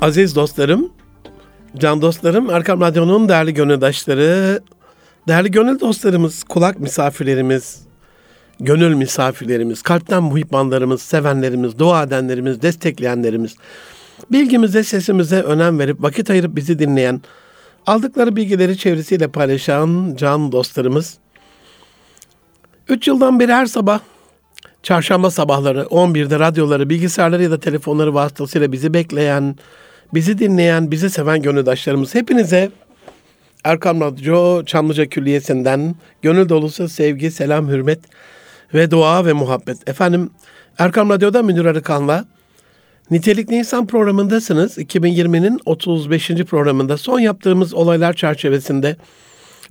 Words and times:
Aziz 0.00 0.36
dostlarım, 0.36 0.92
can 1.76 2.02
dostlarım, 2.02 2.50
Erkam 2.50 2.80
Radyo'nun 2.80 3.28
değerli 3.28 3.54
gönüldaşları, 3.54 4.60
değerli 5.28 5.50
gönül 5.50 5.80
dostlarımız, 5.80 6.44
kulak 6.44 6.80
misafirlerimiz, 6.80 7.80
gönül 8.60 8.94
misafirlerimiz, 8.94 9.82
kalpten 9.82 10.22
muhibbanlarımız, 10.22 11.02
sevenlerimiz, 11.02 11.78
dua 11.78 12.02
edenlerimiz, 12.02 12.62
destekleyenlerimiz, 12.62 13.56
bilgimize, 14.32 14.84
sesimize 14.84 15.42
önem 15.42 15.78
verip 15.78 16.02
vakit 16.02 16.30
ayırıp 16.30 16.56
bizi 16.56 16.78
dinleyen, 16.78 17.20
aldıkları 17.86 18.36
bilgileri 18.36 18.78
çevresiyle 18.78 19.28
paylaşan 19.28 20.14
can 20.16 20.52
dostlarımız, 20.52 21.18
Üç 22.88 23.08
yıldan 23.08 23.40
beri 23.40 23.52
her 23.52 23.66
sabah 23.66 24.00
çarşamba 24.82 25.30
sabahları 25.30 25.82
11'de 25.82 26.38
radyoları, 26.38 26.90
bilgisayarları 26.90 27.42
ya 27.42 27.50
da 27.50 27.60
telefonları 27.60 28.14
vasıtasıyla 28.14 28.72
bizi 28.72 28.94
bekleyen, 28.94 29.56
bizi 30.14 30.38
dinleyen, 30.38 30.90
bizi 30.90 31.10
seven 31.10 31.42
gönüldaşlarımız 31.42 32.14
hepinize 32.14 32.70
Erkam 33.64 34.00
Radyo 34.00 34.64
Çamlıca 34.64 35.06
Külliyesi'nden 35.06 35.94
gönül 36.22 36.48
dolusu 36.48 36.88
sevgi, 36.88 37.30
selam, 37.30 37.68
hürmet 37.68 38.00
ve 38.74 38.90
dua 38.90 39.26
ve 39.26 39.32
muhabbet. 39.32 39.88
Efendim 39.88 40.30
Erkam 40.78 41.10
Radyo'da 41.10 41.42
Münir 41.42 41.64
Arıkan'la 41.64 42.24
Nitelikli 43.10 43.54
İnsan 43.54 43.86
programındasınız. 43.86 44.78
2020'nin 44.78 45.60
35. 45.64 46.28
programında 46.28 46.96
son 46.96 47.20
yaptığımız 47.20 47.74
olaylar 47.74 48.12
çerçevesinde 48.12 48.96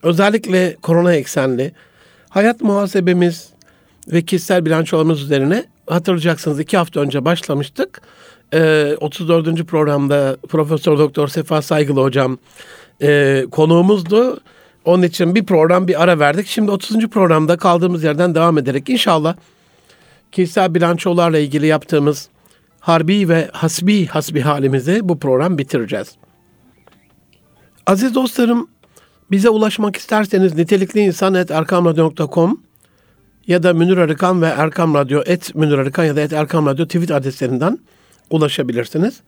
özellikle 0.04 0.76
korona 0.82 1.14
eksenli 1.14 1.72
hayat 2.30 2.62
muhasebemiz 2.62 3.50
ve 4.08 4.22
kişisel 4.22 4.66
bilançolarımız 4.66 5.22
üzerine 5.22 5.66
hatırlayacaksınız 5.88 6.60
iki 6.60 6.78
hafta 6.78 7.00
önce 7.00 7.26
başlamıştık. 7.26 8.02
Ee, 8.54 8.96
34. 9.00 9.64
programda 9.64 10.38
Profesör 10.50 10.98
Doktor 10.98 11.28
Sefa 11.28 11.62
Saygılı 11.62 12.02
hocam 12.02 12.38
e, 13.02 13.46
konuğumuzdu. 13.52 14.40
Onun 14.86 15.04
için 15.04 15.36
bir 15.36 15.46
program 15.46 15.88
bir 15.88 16.04
ara 16.04 16.20
verdik. 16.20 16.48
Şimdi 16.48 16.72
30. 16.72 17.08
programda 17.08 17.58
kaldığımız 17.58 18.04
yerden 18.04 18.36
devam 18.36 18.58
ederek 18.58 18.90
inşallah 18.90 19.36
kişisel 20.32 20.76
bilançolarla 20.76 21.40
ilgili 21.40 21.68
yaptığımız 21.68 22.30
harbi 22.80 23.30
ve 23.30 23.50
hasbi 23.54 24.06
hasbi 24.06 24.42
halimizi 24.42 25.00
bu 25.04 25.20
program 25.20 25.58
bitireceğiz. 25.58 26.16
Aziz 27.86 28.16
dostlarım 28.16 28.68
bize 29.32 29.50
ulaşmak 29.50 29.96
isterseniz 29.96 30.56
nitelikli 30.56 31.00
insan 31.00 31.34
et 31.34 31.52
erkamradyo.com 31.52 32.62
ya 33.48 33.64
da 33.64 33.74
Münir 33.74 33.98
Arıkan 33.98 34.42
ve 34.42 34.46
Erkam 34.46 34.94
Radyo 34.94 35.22
et 35.26 35.56
Münir 35.56 35.78
Arıkan 35.78 36.06
ya 36.06 36.16
da 36.16 36.22
et 36.22 36.34
Erkam 36.34 36.66
Radyo 36.66 36.86
tweet 36.86 37.12
adreslerinden 37.12 37.80
ulaşabilirsiniz. 38.30 39.22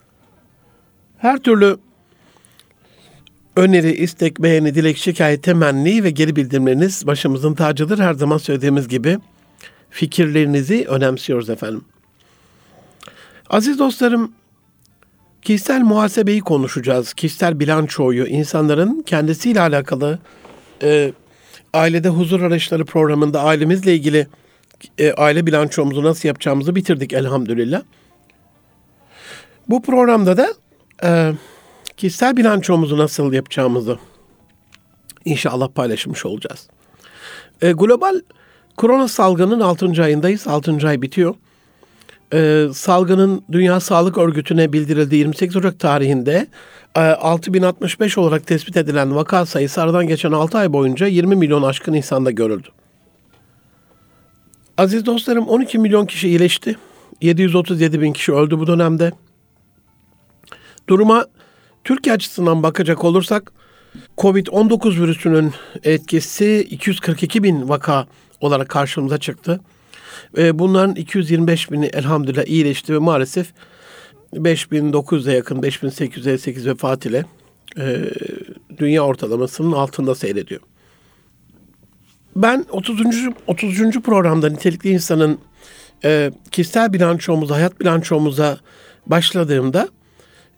Her 1.18 1.38
türlü 1.38 1.78
öneri, 3.56 3.94
istek, 3.94 4.40
beğeni, 4.40 4.76
dilek, 4.76 4.98
şikayet, 4.98 5.44
temenni 5.44 6.04
ve 6.04 6.10
geri 6.10 6.36
bildirimleriniz 6.36 7.08
başımızın 7.08 7.54
tacıdır. 7.54 8.00
Her 8.00 8.14
zaman 8.14 8.38
söylediğimiz 8.38 8.88
gibi 8.88 9.20
fikirlerinizi 9.90 10.86
önemsiyoruz 10.88 11.50
efendim. 11.50 11.86
Aziz 13.50 13.80
dostlarım, 13.80 14.32
kişisel 15.42 15.82
muhasebeyi 15.82 16.42
konuşacağız. 16.42 17.14
Kişisel 17.14 17.60
bilançoyu, 17.60 18.28
insanların 18.28 19.04
kendisiyle 19.06 19.62
alakalı 19.62 20.20
e, 20.84 21.14
ailede 21.74 22.10
huzur 22.10 22.42
araçları 22.42 22.86
programında 22.86 23.42
ailemizle 23.42 23.96
ilgili 23.96 24.28
e, 24.98 25.12
aile 25.12 25.46
bilançomuzu 25.46 26.04
nasıl 26.04 26.28
yapacağımızı 26.28 26.76
bitirdik 26.76 27.14
elhamdülillah. 27.14 27.82
Bu 29.70 29.82
programda 29.82 30.38
da 30.38 30.54
e, 31.04 31.34
kişisel 31.98 32.38
bilançomuzu 32.38 32.98
nasıl 32.98 33.34
yapacağımızı 33.34 33.98
inşallah 35.26 35.68
paylaşmış 35.68 36.26
olacağız. 36.26 36.68
E, 37.62 37.72
global 37.72 38.22
korona 38.78 39.08
salgının 39.08 39.60
6. 39.60 40.04
ayındayız. 40.04 40.48
6. 40.48 40.88
ay 40.88 41.02
bitiyor. 41.02 41.36
E, 42.34 42.68
salgının 42.74 43.44
Dünya 43.52 43.80
Sağlık 43.80 44.18
Örgütü'ne 44.18 44.74
bildirildiği 44.74 45.20
28 45.20 45.56
Ocak 45.56 45.80
tarihinde 45.80 46.48
6065 46.96 48.18
olarak 48.18 48.48
tespit 48.48 48.78
edilen 48.78 49.16
vaka 49.16 49.46
sayısı 49.46 49.82
aradan 49.82 50.08
geçen 50.08 50.32
6 50.32 50.58
ay 50.58 50.74
boyunca 50.74 51.08
20 51.08 51.36
milyon 51.36 51.64
aşkın 51.64 51.94
insanda 51.94 52.32
görüldü. 52.32 52.68
Aziz 54.78 55.06
dostlarım 55.06 55.48
12 55.48 55.80
milyon 55.80 56.06
kişi 56.06 56.28
iyileşti. 56.28 56.76
737 57.22 58.02
bin 58.02 58.14
kişi 58.14 58.34
öldü 58.34 58.60
bu 58.60 58.68
dönemde. 58.68 59.12
Duruma 60.90 61.26
Türkiye 61.84 62.16
açısından 62.16 62.64
bakacak 62.64 63.04
olursak 63.04 63.52
Covid-19 64.18 65.02
virüsünün 65.02 65.54
etkisi 65.84 66.68
242 66.70 67.44
bin 67.44 67.70
vaka 67.70 68.08
olarak 68.42 68.70
karşımıza 68.70 69.18
çıktı. 69.18 69.60
Bunların 70.38 70.96
225 70.96 71.72
bini 71.72 71.86
elhamdülillah 71.86 72.46
iyileşti 72.46 72.94
ve 72.94 72.98
maalesef 72.98 73.48
5900'e 74.34 75.34
yakın 75.34 75.64
5858 75.64 76.68
vefat 76.68 77.06
ile 77.06 77.26
e, 77.78 78.02
dünya 78.78 79.02
ortalamasının 79.02 79.72
altında 79.72 80.16
seyrediyor. 80.16 80.62
Ben 82.36 82.66
30. 82.70 83.00
30. 83.48 83.92
programda 83.92 84.50
nitelikli 84.50 84.90
insanın 84.90 85.40
e, 86.04 86.32
kişisel 86.52 86.94
bilançomuza, 86.94 87.56
hayat 87.56 87.80
bilançomuza 87.80 88.58
başladığımda 89.06 89.90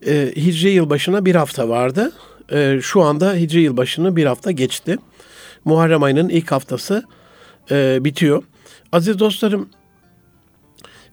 e, 0.07 0.31
Hicri 0.35 0.69
yılbaşına 0.69 1.25
bir 1.25 1.35
hafta 1.35 1.69
vardı. 1.69 2.11
E, 2.51 2.79
şu 2.81 3.01
anda 3.01 3.33
Hicri 3.33 3.61
yılbaşını 3.61 4.15
bir 4.15 4.25
hafta 4.25 4.51
geçti. 4.51 4.97
Muharrem 5.65 6.03
ayının 6.03 6.29
ilk 6.29 6.51
haftası 6.51 7.03
e, 7.71 8.03
bitiyor. 8.03 8.43
Aziz 8.91 9.19
dostlarım 9.19 9.69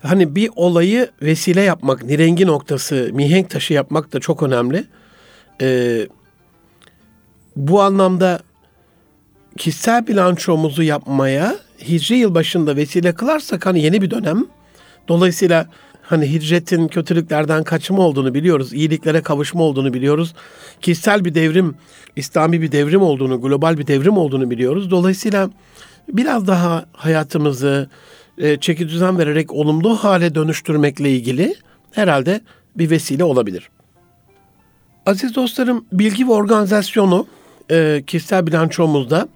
hani 0.03 0.35
bir 0.35 0.51
olayı 0.57 1.11
vesile 1.23 1.61
yapmak, 1.61 2.05
nirengi 2.05 2.47
noktası, 2.47 3.11
mihenk 3.13 3.51
taşı 3.51 3.75
yapmak 3.75 4.13
da 4.13 4.21
çok 4.21 4.43
önemli. 4.43 4.85
Ee, 5.63 6.07
bu 7.57 7.83
anlamda 7.83 8.41
kişisel 9.59 10.07
bilançomuzu 10.07 10.83
yapmaya 10.83 11.57
hicri 11.89 12.17
yıl 12.17 12.35
başında 12.35 12.77
vesile 12.77 13.15
kılarsak 13.15 13.67
hani 13.67 13.83
yeni 13.83 14.03
bir 14.03 14.11
dönem. 14.11 14.47
Dolayısıyla 15.09 15.67
hani 16.07 16.33
hicretin 16.33 16.89
kötülüklerden 16.89 17.65
kaçma 17.65 18.03
olduğunu 18.03 18.35
biliyoruz. 18.35 18.73
iyiliklere 18.73 19.23
kavuşma 19.23 19.63
olduğunu 19.63 19.95
biliyoruz. 19.95 20.35
Kişisel 20.81 21.25
bir 21.25 21.35
devrim, 21.35 21.75
İslami 22.17 22.63
bir 22.63 22.73
devrim 22.73 23.03
olduğunu, 23.03 23.41
global 23.41 23.79
bir 23.79 23.87
devrim 23.87 24.19
olduğunu 24.19 24.51
biliyoruz. 24.51 24.91
Dolayısıyla 24.91 25.51
biraz 26.09 26.47
daha 26.47 26.87
hayatımızı, 26.93 27.89
e, 28.39 28.57
çeki 28.57 28.89
düzen 28.89 29.19
vererek 29.19 29.53
olumlu 29.53 29.97
hale 29.97 30.35
dönüştürmekle 30.35 31.11
ilgili 31.11 31.55
herhalde 31.93 32.41
bir 32.77 32.91
vesile 32.91 33.25
olabilir. 33.25 33.71
Aziz 35.07 35.35
dostlarım, 35.35 35.85
bilgi 35.93 36.29
ve 36.29 36.33
organizasyonu 36.33 37.27
e, 37.71 38.03
kişisel 38.07 38.47
bilançomuzda 38.47 39.29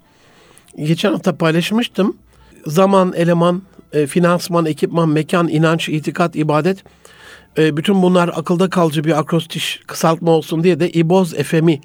geçen 0.78 1.12
hafta 1.12 1.36
paylaşmıştım. 1.36 2.16
Zaman, 2.66 3.12
eleman, 3.16 3.62
e, 3.92 4.06
finansman, 4.06 4.66
ekipman, 4.66 5.08
mekan, 5.08 5.48
inanç, 5.48 5.88
itikat, 5.88 6.36
ibadet 6.36 6.84
e, 7.58 7.76
bütün 7.76 8.02
bunlar 8.02 8.28
akılda 8.28 8.70
kalıcı 8.70 9.04
bir 9.04 9.18
akrostiş 9.18 9.80
kısaltma 9.86 10.30
olsun 10.30 10.64
diye 10.64 10.80
de 10.80 10.90
İboz 10.90 11.34
Efemi 11.34 11.80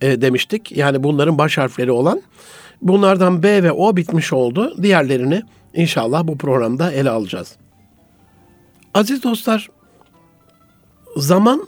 e, 0.00 0.20
demiştik. 0.20 0.72
Yani 0.72 1.02
bunların 1.02 1.38
baş 1.38 1.58
harfleri 1.58 1.90
olan. 1.90 2.22
Bunlardan 2.82 3.42
B 3.42 3.62
ve 3.62 3.72
O 3.72 3.96
bitmiş 3.96 4.32
oldu. 4.32 4.82
Diğerlerini 4.82 5.42
İnşallah 5.74 6.26
bu 6.26 6.38
programda 6.38 6.92
ele 6.92 7.10
alacağız. 7.10 7.56
Aziz 8.94 9.22
dostlar, 9.22 9.70
zaman 11.16 11.66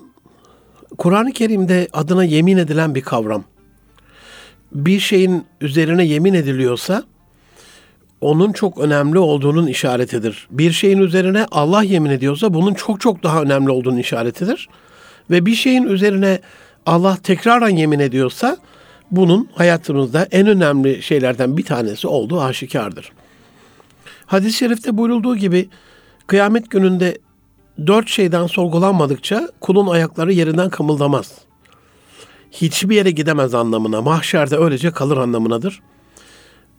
Kur'an-ı 0.99 1.33
Kerim'de 1.33 1.89
adına 1.93 2.25
yemin 2.25 2.57
edilen 2.57 2.95
bir 2.95 3.03
kavram. 3.03 3.45
Bir 4.73 5.01
şeyin 5.01 5.45
üzerine 5.61 6.05
yemin 6.05 6.35
ediliyorsa 6.35 7.05
onun 8.25 8.53
çok 8.53 8.79
önemli 8.79 9.19
olduğunun 9.19 9.67
işaretidir. 9.67 10.47
Bir 10.51 10.73
şeyin 10.73 10.99
üzerine 10.99 11.47
Allah 11.51 11.83
yemin 11.83 12.11
ediyorsa 12.11 12.55
bunun 12.55 12.75
çok 12.75 13.01
çok 13.01 13.23
daha 13.23 13.43
önemli 13.43 13.71
olduğunun 13.71 13.97
işaretidir. 13.97 14.69
Ve 15.31 15.47
bir 15.47 15.55
şeyin 15.55 15.85
üzerine 15.85 16.41
Allah 16.87 17.19
tekrardan 17.23 17.69
yemin 17.69 17.99
ediyorsa 17.99 18.57
bunun 19.11 19.49
hayatımızda 19.55 20.29
en 20.31 20.47
önemli 20.47 21.03
şeylerden 21.03 21.57
bir 21.57 21.65
tanesi 21.65 22.09
olduğu 22.09 22.41
aşikardır. 22.41 23.13
Hadis-i 24.27 24.59
şerifte 24.59 24.97
buyurulduğu 24.97 25.37
gibi 25.37 25.69
kıyamet 26.27 26.71
gününde 26.71 27.19
dört 27.87 28.09
şeyden 28.09 28.47
sorgulanmadıkça 28.47 29.49
kulun 29.61 29.87
ayakları 29.87 30.33
yerinden 30.33 30.71
kımıldamaz. 30.71 31.33
Hiçbir 32.51 32.97
yere 32.97 33.11
gidemez 33.11 33.55
anlamına, 33.55 34.03
mahşerde 34.03 34.57
öylece 34.57 34.91
kalır 34.91 35.17
anlamınadır. 35.17 35.81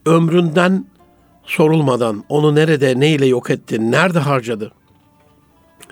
Ömründen 0.06 0.86
sorulmadan 1.46 2.24
onu 2.30 2.56
nerede, 2.56 3.00
neyle 3.00 3.26
yok 3.26 3.50
etti, 3.50 3.92
nerede 3.92 4.20
harcadı? 4.20 4.72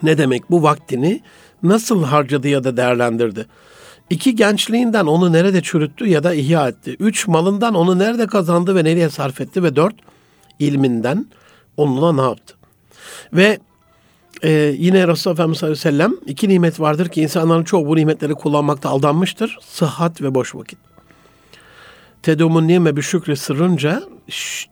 Ne 0.03 0.17
demek 0.17 0.51
bu 0.51 0.63
vaktini 0.63 1.21
nasıl 1.63 2.03
harcadı 2.03 2.47
ya 2.47 2.63
da 2.63 2.77
değerlendirdi? 2.77 3.45
İki 4.09 4.35
gençliğinden 4.35 5.05
onu 5.05 5.33
nerede 5.33 5.61
çürüttü 5.61 6.07
ya 6.07 6.23
da 6.23 6.33
ihya 6.33 6.67
etti? 6.67 6.95
Üç 7.00 7.27
malından 7.27 7.73
onu 7.73 8.00
nerede 8.00 8.27
kazandı 8.27 8.75
ve 8.75 8.83
nereye 8.83 9.09
sarf 9.09 9.41
etti? 9.41 9.63
Ve 9.63 9.75
dört 9.75 9.95
ilminden 10.59 11.25
onunla 11.77 12.13
ne 12.13 12.21
yaptı? 12.21 12.55
Ve 13.33 13.59
e, 14.44 14.51
yine 14.77 15.07
Resulullah 15.07 15.35
Efendimiz 15.35 15.57
sallallahu 15.57 15.79
aleyhi 15.79 15.88
ve 15.88 15.91
sellem 15.91 16.13
iki 16.25 16.50
nimet 16.50 16.79
vardır 16.79 17.09
ki 17.09 17.21
insanların 17.21 17.63
çoğu 17.63 17.88
bu 17.88 17.95
nimetleri 17.95 18.33
kullanmakta 18.33 18.89
aldanmıştır. 18.89 19.57
Sıhhat 19.61 20.21
ve 20.21 20.35
boş 20.35 20.55
vakit. 20.55 20.79
Tedumun 22.24 22.68
nime 22.68 22.96
bir 22.96 23.02
şükre 23.02 23.36
sırrınca, 23.36 24.04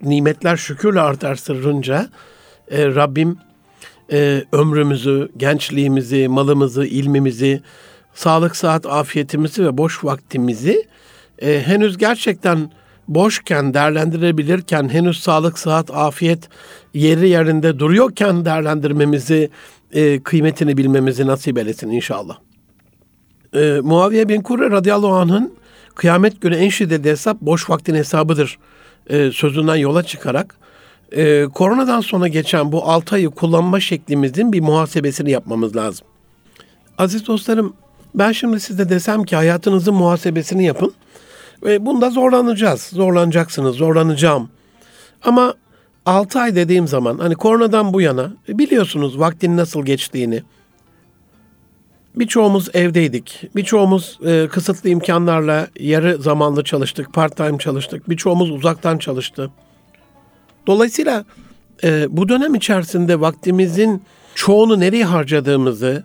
nimetler 0.01 0.57
şükürle 0.57 1.01
artar 1.01 1.35
sırrınca 1.35 2.09
e, 2.71 2.85
Rabbim 2.85 3.37
e, 4.11 4.43
ömrümüzü, 4.51 5.29
gençliğimizi, 5.37 6.27
malımızı, 6.27 6.85
ilmimizi, 6.85 7.61
sağlık, 8.13 8.55
saat, 8.55 8.85
afiyetimizi 8.85 9.65
ve 9.65 9.77
boş 9.77 10.03
vaktimizi 10.03 10.87
e, 11.41 11.61
henüz 11.61 11.97
gerçekten 11.97 12.71
boşken, 13.07 13.73
değerlendirebilirken, 13.73 14.89
henüz 14.89 15.19
sağlık, 15.19 15.59
saat, 15.59 15.91
afiyet 15.91 16.49
yeri 16.93 17.29
yerinde 17.29 17.79
duruyorken 17.79 18.45
değerlendirmemizi, 18.45 19.49
e, 19.91 20.23
kıymetini 20.23 20.77
bilmemizi 20.77 21.27
nasip 21.27 21.57
eylesin 21.57 21.89
inşallah. 21.89 22.37
E, 23.55 23.79
Muaviye 23.83 24.29
bin 24.29 24.41
Kurre 24.41 24.71
radıyallahu 24.71 25.13
anh'ın 25.13 25.60
kıyamet 26.01 26.41
günü 26.41 26.55
en 26.55 26.69
şiddetli 26.69 27.09
hesap 27.09 27.41
boş 27.41 27.69
vaktin 27.69 27.95
hesabıdır 27.95 28.57
e, 29.07 29.31
sözünden 29.31 29.75
yola 29.75 30.03
çıkarak 30.03 30.55
e, 31.11 31.45
koronadan 31.53 32.01
sonra 32.01 32.27
geçen 32.27 32.71
bu 32.71 32.85
6 32.85 33.15
ayı 33.15 33.29
kullanma 33.29 33.79
şeklimizin 33.79 34.53
bir 34.53 34.61
muhasebesini 34.61 35.31
yapmamız 35.31 35.75
lazım. 35.75 36.07
Aziz 36.97 37.27
dostlarım 37.27 37.73
ben 38.15 38.31
şimdi 38.31 38.59
size 38.59 38.89
desem 38.89 39.23
ki 39.23 39.35
hayatınızın 39.35 39.93
muhasebesini 39.93 40.65
yapın. 40.65 40.93
Ve 41.63 41.85
bunda 41.85 42.09
zorlanacağız. 42.09 42.81
Zorlanacaksınız, 42.81 43.75
zorlanacağım. 43.75 44.49
Ama 45.23 45.53
6 46.05 46.39
ay 46.39 46.55
dediğim 46.55 46.87
zaman 46.87 47.17
hani 47.17 47.35
koronadan 47.35 47.93
bu 47.93 48.01
yana 48.01 48.33
e, 48.49 48.57
biliyorsunuz 48.57 49.19
vaktin 49.19 49.57
nasıl 49.57 49.85
geçtiğini. 49.85 50.43
Birçoğumuz 52.15 52.69
evdeydik. 52.73 53.43
Birçoğumuz 53.55 54.19
e, 54.25 54.47
kısıtlı 54.47 54.89
imkanlarla 54.89 55.67
yarı 55.79 56.21
zamanlı 56.21 56.63
çalıştık, 56.63 57.13
part 57.13 57.37
time 57.37 57.57
çalıştık. 57.57 58.09
Birçoğumuz 58.09 58.51
uzaktan 58.51 58.97
çalıştı. 58.97 59.51
Dolayısıyla 60.67 61.25
e, 61.83 62.05
bu 62.09 62.29
dönem 62.29 62.55
içerisinde 62.55 63.19
vaktimizin 63.19 64.03
çoğunu 64.35 64.79
nereye 64.79 65.05
harcadığımızı, 65.05 66.03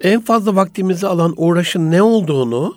en 0.00 0.20
fazla 0.20 0.56
vaktimizi 0.56 1.06
alan 1.06 1.34
uğraşın 1.36 1.90
ne 1.90 2.02
olduğunu 2.02 2.76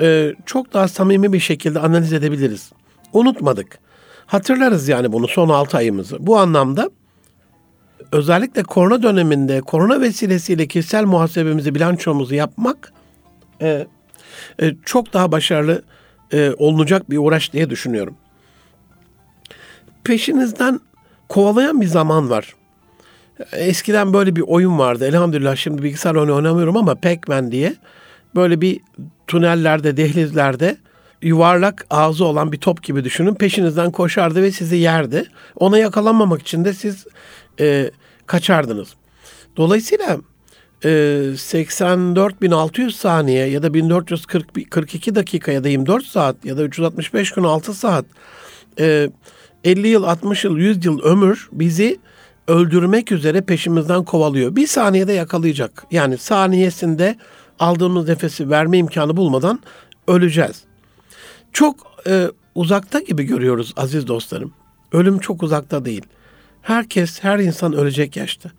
e, 0.00 0.34
çok 0.46 0.74
daha 0.74 0.88
samimi 0.88 1.32
bir 1.32 1.40
şekilde 1.40 1.78
analiz 1.78 2.12
edebiliriz. 2.12 2.72
Unutmadık. 3.12 3.78
Hatırlarız 4.26 4.88
yani 4.88 5.12
bunu 5.12 5.28
son 5.28 5.48
6 5.48 5.76
ayımızı. 5.76 6.26
Bu 6.26 6.38
anlamda 6.38 6.90
özellikle 8.12 8.62
korona 8.62 9.02
döneminde 9.02 9.60
korona 9.60 10.00
vesilesiyle 10.00 10.66
kişisel 10.66 11.04
muhasebemizi, 11.04 11.74
bilançomuzu 11.74 12.34
yapmak 12.34 12.92
e, 13.62 13.86
e, 14.62 14.74
çok 14.84 15.12
daha 15.12 15.32
başarılı 15.32 15.82
e, 16.32 16.50
olunacak 16.58 17.10
bir 17.10 17.18
uğraş 17.18 17.52
diye 17.52 17.70
düşünüyorum. 17.70 18.14
Peşinizden 20.04 20.80
kovalayan 21.28 21.80
bir 21.80 21.86
zaman 21.86 22.30
var. 22.30 22.54
Eskiden 23.52 24.12
böyle 24.12 24.36
bir 24.36 24.44
oyun 24.46 24.78
vardı. 24.78 25.06
Elhamdülillah 25.06 25.56
şimdi 25.56 25.82
bilgisayar 25.82 26.14
oyunu 26.14 26.34
oynamıyorum 26.34 26.76
ama 26.76 26.94
Pac-Man 26.94 27.52
diye 27.52 27.74
böyle 28.34 28.60
bir 28.60 28.80
tünellerde, 29.26 29.96
dehlizlerde 29.96 30.76
yuvarlak 31.22 31.86
ağzı 31.90 32.24
olan 32.24 32.52
bir 32.52 32.58
top 32.58 32.82
gibi 32.82 33.04
düşünün. 33.04 33.34
Peşinizden 33.34 33.90
koşardı 33.90 34.42
ve 34.42 34.50
sizi 34.50 34.76
yerdi. 34.76 35.24
Ona 35.56 35.78
yakalanmamak 35.78 36.40
için 36.40 36.64
de 36.64 36.72
siz 36.72 37.06
e, 37.60 37.90
kaçardınız. 38.26 38.94
Dolayısıyla 39.56 40.20
e, 40.84 40.88
84.600 40.88 42.92
saniye 42.92 43.46
ya 43.46 43.62
da 43.62 43.74
1442 43.74 45.14
dakika 45.14 45.52
ya 45.52 45.64
da 45.64 45.68
24 45.68 46.04
saat 46.04 46.44
ya 46.44 46.56
da 46.56 46.62
365 46.62 47.30
gün 47.30 47.44
6 47.44 47.74
saat 47.74 48.04
e, 48.78 49.10
50 49.64 49.88
yıl, 49.88 50.04
60 50.04 50.44
yıl, 50.44 50.58
100 50.58 50.84
yıl 50.84 51.02
ömür 51.02 51.48
bizi 51.52 51.98
öldürmek 52.48 53.12
üzere 53.12 53.40
peşimizden 53.40 54.04
kovalıyor. 54.04 54.56
Bir 54.56 54.66
saniyede 54.66 55.12
yakalayacak. 55.12 55.86
Yani 55.90 56.18
saniyesinde 56.18 57.16
aldığımız 57.58 58.08
nefesi 58.08 58.50
verme 58.50 58.78
imkanı 58.78 59.16
bulmadan 59.16 59.60
öleceğiz. 60.08 60.64
Çok 61.52 61.76
e, 62.06 62.26
uzakta 62.54 63.00
gibi 63.00 63.24
görüyoruz 63.24 63.72
aziz 63.76 64.06
dostlarım. 64.06 64.52
Ölüm 64.92 65.18
çok 65.18 65.42
uzakta 65.42 65.84
değil. 65.84 66.02
Herkes, 66.62 67.22
her 67.22 67.38
insan 67.38 67.72
ölecek 67.72 68.16
yaşta. 68.16 68.50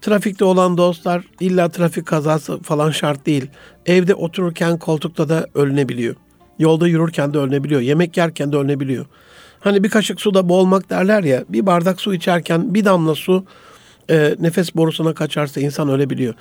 Trafikte 0.00 0.44
olan 0.44 0.76
dostlar 0.76 1.24
illa 1.40 1.68
trafik 1.68 2.06
kazası 2.06 2.62
falan 2.62 2.90
şart 2.90 3.26
değil. 3.26 3.46
Evde 3.86 4.14
otururken 4.14 4.78
koltukta 4.78 5.28
da 5.28 5.46
ölünebiliyor. 5.54 6.14
Yolda 6.58 6.88
yürürken 6.88 7.34
de 7.34 7.38
ölünebiliyor. 7.38 7.80
Yemek 7.80 8.16
yerken 8.16 8.52
de 8.52 8.56
ölünebiliyor. 8.56 9.06
Hani 9.60 9.84
bir 9.84 9.88
kaşık 9.88 10.20
suda 10.20 10.48
boğulmak 10.48 10.90
derler 10.90 11.24
ya. 11.24 11.44
Bir 11.48 11.66
bardak 11.66 12.00
su 12.00 12.14
içerken 12.14 12.74
bir 12.74 12.84
damla 12.84 13.14
su 13.14 13.44
e, 14.10 14.36
nefes 14.38 14.74
borusuna 14.74 15.14
kaçarsa 15.14 15.60
insan 15.60 15.88
ölebiliyor. 15.88 16.34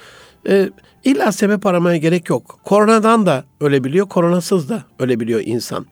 E, 0.50 0.70
illa 1.04 1.32
sebep 1.32 1.66
aramaya 1.66 1.98
gerek 1.98 2.30
yok. 2.30 2.60
Koronadan 2.64 3.26
da 3.26 3.44
ölebiliyor, 3.62 4.10
koronasız 4.10 4.70
da 4.70 4.84
ölebiliyor 5.00 5.42
insan. 5.46 5.86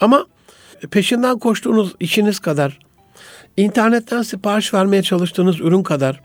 Ama 0.00 0.26
peşinden 0.90 1.38
koştuğunuz 1.38 1.94
işiniz 2.00 2.38
kadar, 2.38 2.78
internetten 3.56 4.22
sipariş 4.22 4.74
vermeye 4.74 5.02
çalıştığınız 5.02 5.60
ürün 5.60 5.82
kadar, 5.82 6.20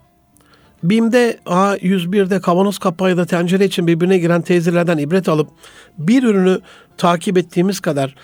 BİM'de 0.83 1.39
A101'de 1.45 2.41
kavanoz 2.41 2.79
kapağıyla 2.79 3.25
tencere 3.25 3.65
için 3.65 3.87
birbirine 3.87 4.17
giren 4.17 4.41
teyzelerden 4.41 4.97
ibret 4.97 5.29
alıp 5.29 5.49
bir 5.97 6.23
ürünü 6.23 6.59
takip 6.97 7.37
ettiğimiz 7.37 7.79
kadar 7.79 8.15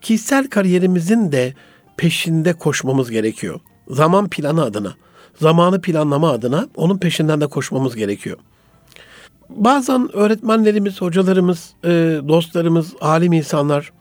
kişisel 0.00 0.46
kariyerimizin 0.48 1.32
de 1.32 1.54
peşinde 1.96 2.52
koşmamız 2.52 3.10
gerekiyor. 3.10 3.60
Zaman 3.88 4.28
planı 4.28 4.62
adına, 4.62 4.94
zamanı 5.40 5.80
planlama 5.80 6.30
adına 6.30 6.68
onun 6.76 6.98
peşinden 6.98 7.40
de 7.40 7.46
koşmamız 7.46 7.96
gerekiyor. 7.96 8.38
Bazen 9.48 10.16
öğretmenlerimiz, 10.16 11.00
hocalarımız, 11.00 11.70
e, 11.84 11.88
dostlarımız, 12.28 12.92
alim 13.00 13.32
insanlar 13.32 13.92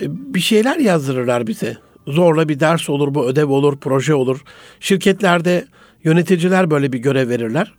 e, 0.00 0.34
bir 0.34 0.40
şeyler 0.40 0.76
yazdırırlar 0.76 1.46
bize. 1.46 1.76
Zorla 2.08 2.48
bir 2.48 2.60
ders 2.60 2.90
olur, 2.90 3.14
bu 3.14 3.26
ödev 3.26 3.48
olur, 3.48 3.76
proje 3.80 4.14
olur. 4.14 4.44
Şirketlerde 4.80 5.64
yöneticiler 6.04 6.70
böyle 6.70 6.92
bir 6.92 6.98
görev 6.98 7.28
verirler. 7.28 7.72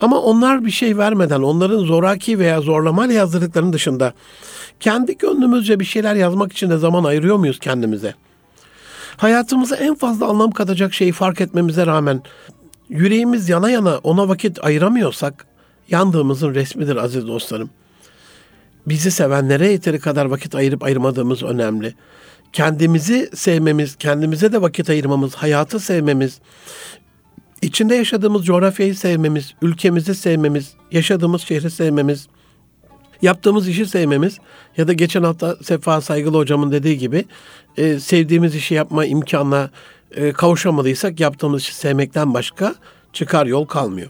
Ama 0.00 0.20
onlar 0.20 0.64
bir 0.64 0.70
şey 0.70 0.98
vermeden, 0.98 1.42
onların 1.42 1.78
zoraki 1.78 2.38
veya 2.38 2.60
zorlamayla 2.60 3.14
yazdırdıklarının 3.14 3.72
dışında 3.72 4.12
kendi 4.80 5.18
gönlümüzce 5.18 5.80
bir 5.80 5.84
şeyler 5.84 6.14
yazmak 6.14 6.52
için 6.52 6.70
de 6.70 6.78
zaman 6.78 7.04
ayırıyor 7.04 7.36
muyuz 7.36 7.58
kendimize? 7.58 8.14
Hayatımıza 9.16 9.76
en 9.76 9.94
fazla 9.94 10.26
anlam 10.26 10.50
katacak 10.50 10.94
şeyi 10.94 11.12
fark 11.12 11.40
etmemize 11.40 11.86
rağmen 11.86 12.22
yüreğimiz 12.88 13.48
yana 13.48 13.70
yana 13.70 13.98
ona 13.98 14.28
vakit 14.28 14.64
ayıramıyorsak 14.64 15.46
yandığımızın 15.88 16.54
resmidir 16.54 16.96
aziz 16.96 17.26
dostlarım. 17.26 17.70
Bizi 18.86 19.10
sevenlere 19.10 19.72
yeteri 19.72 20.00
kadar 20.00 20.26
vakit 20.26 20.54
ayırıp 20.54 20.82
ayırmadığımız 20.82 21.42
önemli. 21.42 21.94
Kendimizi 22.54 23.30
sevmemiz, 23.34 23.96
kendimize 23.96 24.52
de 24.52 24.62
vakit 24.62 24.90
ayırmamız, 24.90 25.34
hayatı 25.34 25.80
sevmemiz, 25.80 26.38
içinde 27.62 27.94
yaşadığımız 27.94 28.44
coğrafyayı 28.44 28.94
sevmemiz, 28.94 29.54
ülkemizi 29.62 30.14
sevmemiz, 30.14 30.74
yaşadığımız 30.92 31.42
şehri 31.42 31.70
sevmemiz, 31.70 32.28
yaptığımız 33.22 33.68
işi 33.68 33.86
sevmemiz 33.86 34.38
ya 34.76 34.88
da 34.88 34.92
geçen 34.92 35.22
hafta 35.22 35.56
Sefa 35.62 36.00
Saygılı 36.00 36.36
hocamın 36.36 36.72
dediği 36.72 36.98
gibi 36.98 37.24
e, 37.76 38.00
sevdiğimiz 38.00 38.54
işi 38.54 38.74
yapma 38.74 39.04
imkanına 39.04 39.70
e, 40.10 40.32
kavuşamadıysak 40.32 41.20
yaptığımız 41.20 41.62
işi 41.62 41.74
sevmekten 41.74 42.34
başka 42.34 42.74
çıkar 43.12 43.46
yol 43.46 43.64
kalmıyor. 43.64 44.08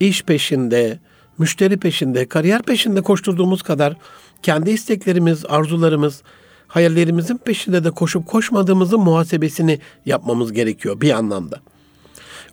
İş 0.00 0.22
peşinde, 0.22 0.98
müşteri 1.38 1.76
peşinde, 1.76 2.28
kariyer 2.28 2.62
peşinde 2.62 3.02
koşturduğumuz 3.02 3.62
kadar 3.62 3.96
kendi 4.42 4.70
isteklerimiz, 4.70 5.44
arzularımız, 5.48 6.22
hayallerimizin 6.68 7.36
peşinde 7.36 7.84
de 7.84 7.90
koşup 7.90 8.26
koşmadığımızın 8.26 9.00
muhasebesini 9.00 9.78
yapmamız 10.06 10.52
gerekiyor 10.52 11.00
bir 11.00 11.10
anlamda. 11.10 11.60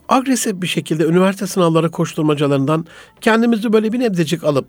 Agresif 0.09 0.61
bir 0.61 0.67
şekilde 0.67 1.03
üniversite 1.03 1.47
sınavları 1.47 1.91
koşturmacalarından 1.91 2.85
kendimizi 3.21 3.73
böyle 3.73 3.93
bir 3.93 3.99
nebzecik 3.99 4.43
alıp 4.43 4.67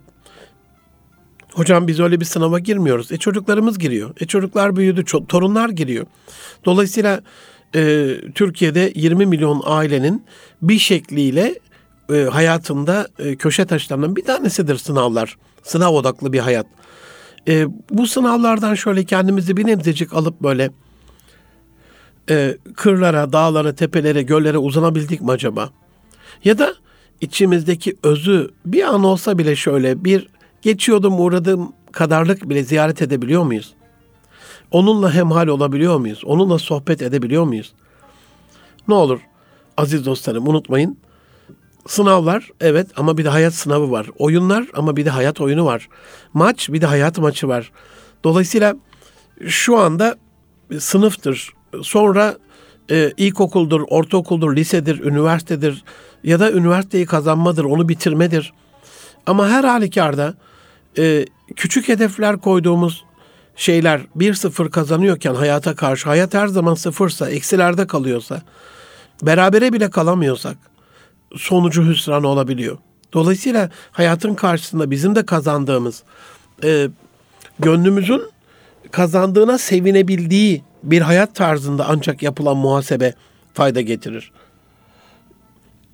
Hocam 1.57 1.87
biz 1.87 1.99
öyle 1.99 2.19
bir 2.19 2.25
sınava 2.25 2.59
girmiyoruz. 2.59 3.11
E 3.11 3.17
çocuklarımız 3.17 3.79
giriyor. 3.79 4.13
E 4.19 4.25
çocuklar 4.25 4.75
büyüdü, 4.75 5.03
torunlar 5.27 5.69
giriyor. 5.69 6.05
Dolayısıyla 6.65 7.21
e, 7.75 8.13
Türkiye'de 8.35 8.91
20 8.95 9.25
milyon 9.25 9.61
ailenin 9.65 10.25
bir 10.61 10.79
şekliyle 10.79 11.59
e, 12.13 12.21
hayatımda 12.23 13.07
e, 13.19 13.35
köşe 13.35 13.65
taşlarından 13.65 14.15
bir 14.15 14.25
tanesidir 14.25 14.77
sınavlar. 14.77 15.37
Sınav 15.63 15.93
odaklı 15.93 16.33
bir 16.33 16.39
hayat. 16.39 16.67
E, 17.47 17.67
bu 17.89 18.07
sınavlardan 18.07 18.75
şöyle 18.75 19.03
kendimizi 19.03 19.57
bir 19.57 19.67
nebzecik 19.67 20.13
alıp 20.13 20.41
böyle 20.41 20.71
e, 22.29 22.57
kırlara, 22.75 23.33
dağlara, 23.33 23.75
tepelere, 23.75 24.21
göllere 24.21 24.57
uzanabildik 24.57 25.21
mi 25.21 25.31
acaba? 25.31 25.69
Ya 26.43 26.57
da 26.57 26.75
içimizdeki 27.21 27.95
özü 28.03 28.51
bir 28.65 28.83
an 28.83 29.03
olsa 29.03 29.37
bile 29.37 29.55
şöyle 29.55 30.03
bir 30.03 30.29
geçiyordum 30.61 31.19
uğradığım 31.19 31.73
kadarlık 31.91 32.49
bile 32.49 32.63
ziyaret 32.63 33.01
edebiliyor 33.01 33.43
muyuz? 33.43 33.73
Onunla 34.71 35.13
hemhal 35.13 35.47
olabiliyor 35.47 35.97
muyuz? 35.97 36.21
Onunla 36.25 36.59
sohbet 36.59 37.01
edebiliyor 37.01 37.43
muyuz? 37.43 37.73
Ne 38.87 38.93
olur 38.93 39.19
aziz 39.77 40.05
dostlarım 40.05 40.47
unutmayın. 40.47 40.97
Sınavlar 41.87 42.49
evet 42.61 42.87
ama 42.95 43.17
bir 43.17 43.25
de 43.25 43.29
hayat 43.29 43.53
sınavı 43.53 43.91
var. 43.91 44.07
Oyunlar 44.17 44.65
ama 44.73 44.95
bir 44.95 45.05
de 45.05 45.09
hayat 45.09 45.41
oyunu 45.41 45.65
var. 45.65 45.89
Maç 46.33 46.69
bir 46.69 46.81
de 46.81 46.85
hayat 46.85 47.17
maçı 47.17 47.47
var. 47.47 47.71
Dolayısıyla 48.23 48.75
şu 49.47 49.77
anda 49.77 50.15
sınıftır. 50.79 51.53
Sonra 51.81 52.37
e, 52.91 53.11
ilkokuldur, 53.17 53.81
ortaokuldur, 53.87 54.55
lisedir, 54.55 54.99
üniversitedir 54.99 55.83
ya 56.23 56.39
da 56.39 56.51
üniversiteyi 56.51 57.05
kazanmadır, 57.05 57.63
onu 57.63 57.89
bitirmedir. 57.89 58.53
Ama 59.25 59.49
her 59.49 59.63
halükarda 59.63 60.33
e, 60.97 61.25
küçük 61.55 61.87
hedefler 61.87 62.37
koyduğumuz 62.37 63.05
şeyler 63.55 64.01
1-0 64.17 64.69
kazanıyorken 64.69 65.35
hayata 65.35 65.75
karşı 65.75 66.09
hayat 66.09 66.33
her 66.33 66.47
zaman 66.47 66.73
sıfırsa, 66.73 67.29
eksilerde 67.29 67.87
kalıyorsa, 67.87 68.41
berabere 69.21 69.73
bile 69.73 69.89
kalamıyorsak 69.89 70.57
sonucu 71.35 71.85
hüsran 71.85 72.23
olabiliyor. 72.23 72.77
Dolayısıyla 73.13 73.69
hayatın 73.91 74.33
karşısında 74.33 74.91
bizim 74.91 75.15
de 75.15 75.25
kazandığımız, 75.25 76.03
e, 76.63 76.87
gönlümüzün 77.59 78.21
kazandığına 78.91 79.57
sevinebildiği 79.57 80.63
bir 80.83 81.01
hayat 81.01 81.35
tarzında 81.35 81.85
ancak 81.89 82.23
yapılan 82.23 82.57
muhasebe 82.57 83.13
fayda 83.53 83.81
getirir. 83.81 84.31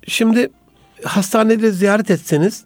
Şimdi 0.08 0.50
hastanede 1.04 1.70
ziyaret 1.70 2.10
etseniz, 2.10 2.64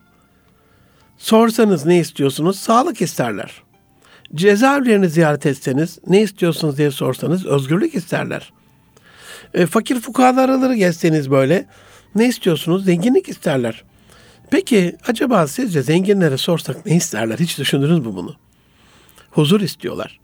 sorsanız 1.18 1.86
ne 1.86 1.98
istiyorsunuz? 1.98 2.58
Sağlık 2.58 3.00
isterler. 3.00 3.62
Cezaevlerini 4.34 5.08
ziyaret 5.08 5.46
etseniz, 5.46 5.98
ne 6.06 6.22
istiyorsunuz 6.22 6.78
diye 6.78 6.90
sorsanız 6.90 7.46
özgürlük 7.46 7.94
isterler. 7.94 8.52
E, 9.54 9.66
fakir 9.66 10.00
fukaraları 10.00 10.74
gezseniz 10.74 11.30
böyle, 11.30 11.66
ne 12.18 12.28
istiyorsunuz? 12.28 12.84
Zenginlik 12.84 13.28
isterler. 13.28 13.84
Peki 14.50 14.96
acaba 15.08 15.46
sizce 15.46 15.82
zenginlere 15.82 16.36
sorsak 16.36 16.86
ne 16.86 16.96
isterler? 16.96 17.38
Hiç 17.38 17.58
düşündünüz 17.58 17.98
mü 17.98 18.14
bunu? 18.14 18.36
Huzur 19.30 19.60
istiyorlar. 19.60 20.20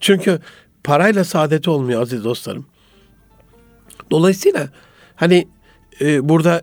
Çünkü 0.00 0.40
parayla 0.84 1.24
saadet 1.24 1.68
olmuyor 1.68 2.02
aziz 2.02 2.24
dostlarım. 2.24 2.66
Dolayısıyla 4.10 4.68
hani 5.16 5.48
e, 6.00 6.28
burada 6.28 6.62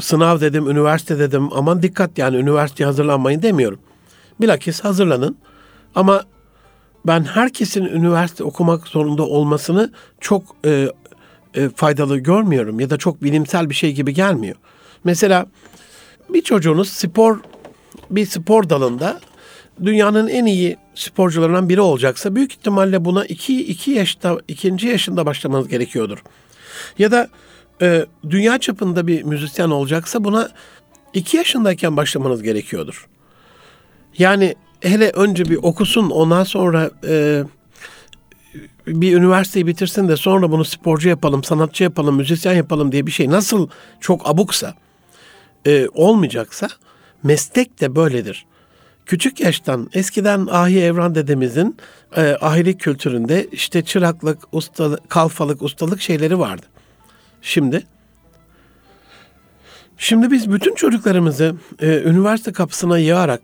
sınav 0.00 0.40
dedim, 0.40 0.70
üniversite 0.70 1.18
dedim. 1.18 1.48
Aman 1.52 1.82
dikkat 1.82 2.18
yani 2.18 2.36
üniversiteye 2.36 2.86
hazırlanmayın 2.86 3.42
demiyorum. 3.42 3.80
Bilakis 4.40 4.80
hazırlanın. 4.80 5.36
Ama 5.94 6.24
ben 7.06 7.24
herkesin 7.24 7.84
üniversite 7.84 8.44
okumak 8.44 8.88
zorunda 8.88 9.22
olmasını 9.22 9.92
çok 10.20 10.56
e, 10.64 10.88
e, 11.54 11.68
faydalı 11.68 12.18
görmüyorum 12.18 12.80
ya 12.80 12.90
da 12.90 12.96
çok 12.96 13.22
bilimsel 13.22 13.70
bir 13.70 13.74
şey 13.74 13.92
gibi 13.92 14.14
gelmiyor. 14.14 14.56
Mesela 15.04 15.46
bir 16.28 16.42
çocuğunuz 16.42 16.88
spor 16.88 17.40
bir 18.10 18.26
spor 18.26 18.68
dalında 18.68 19.20
dünyanın 19.84 20.28
en 20.28 20.46
iyi 20.46 20.76
sporcularından 20.94 21.68
biri 21.68 21.80
olacaksa 21.80 22.34
büyük 22.34 22.52
ihtimalle 22.52 23.04
buna 23.04 23.24
iki, 23.24 23.64
iki 23.64 23.90
yaşta, 23.90 24.38
ikinci 24.48 24.88
yaşında 24.88 25.26
başlamanız 25.26 25.68
gerekiyordur. 25.68 26.22
Ya 26.98 27.10
da 27.10 27.28
e, 27.82 28.06
dünya 28.30 28.58
çapında 28.58 29.06
bir 29.06 29.22
müzisyen 29.22 29.70
olacaksa 29.70 30.24
buna 30.24 30.50
iki 31.14 31.36
yaşındayken 31.36 31.96
başlamanız 31.96 32.42
gerekiyordur. 32.42 33.08
Yani 34.18 34.54
hele 34.80 35.10
önce 35.10 35.44
bir 35.44 35.58
okusun 35.62 36.10
ondan 36.10 36.44
sonra 36.44 36.90
e, 37.08 37.44
bir 38.86 39.16
üniversiteyi 39.16 39.66
bitirsin 39.66 40.08
de 40.08 40.16
sonra 40.16 40.50
bunu 40.50 40.64
sporcu 40.64 41.08
yapalım, 41.08 41.44
sanatçı 41.44 41.84
yapalım, 41.84 42.16
müzisyen 42.16 42.54
yapalım 42.54 42.92
diye 42.92 43.06
bir 43.06 43.10
şey 43.10 43.30
nasıl 43.30 43.68
çok 44.00 44.30
abuksa 44.30 44.74
e, 45.66 45.88
olmayacaksa 45.94 46.68
meslek 47.22 47.80
de 47.80 47.96
böyledir. 47.96 48.46
Küçük 49.06 49.40
yaştan 49.40 49.90
eskiden 49.94 50.46
Ahi 50.50 50.80
Evran 50.80 51.14
dedemizin 51.14 51.76
e, 52.16 52.36
ahilik 52.40 52.80
kültüründe 52.80 53.46
işte 53.52 53.84
çıraklık, 53.84 54.38
ustalık, 54.52 55.10
kalfalık, 55.10 55.62
ustalık 55.62 56.00
şeyleri 56.00 56.38
vardı. 56.38 56.66
Şimdi 57.42 57.86
Şimdi 59.98 60.30
biz 60.30 60.52
bütün 60.52 60.74
çocuklarımızı 60.74 61.54
e, 61.80 62.02
üniversite 62.02 62.52
kapısına 62.52 62.98
yığarak, 62.98 63.42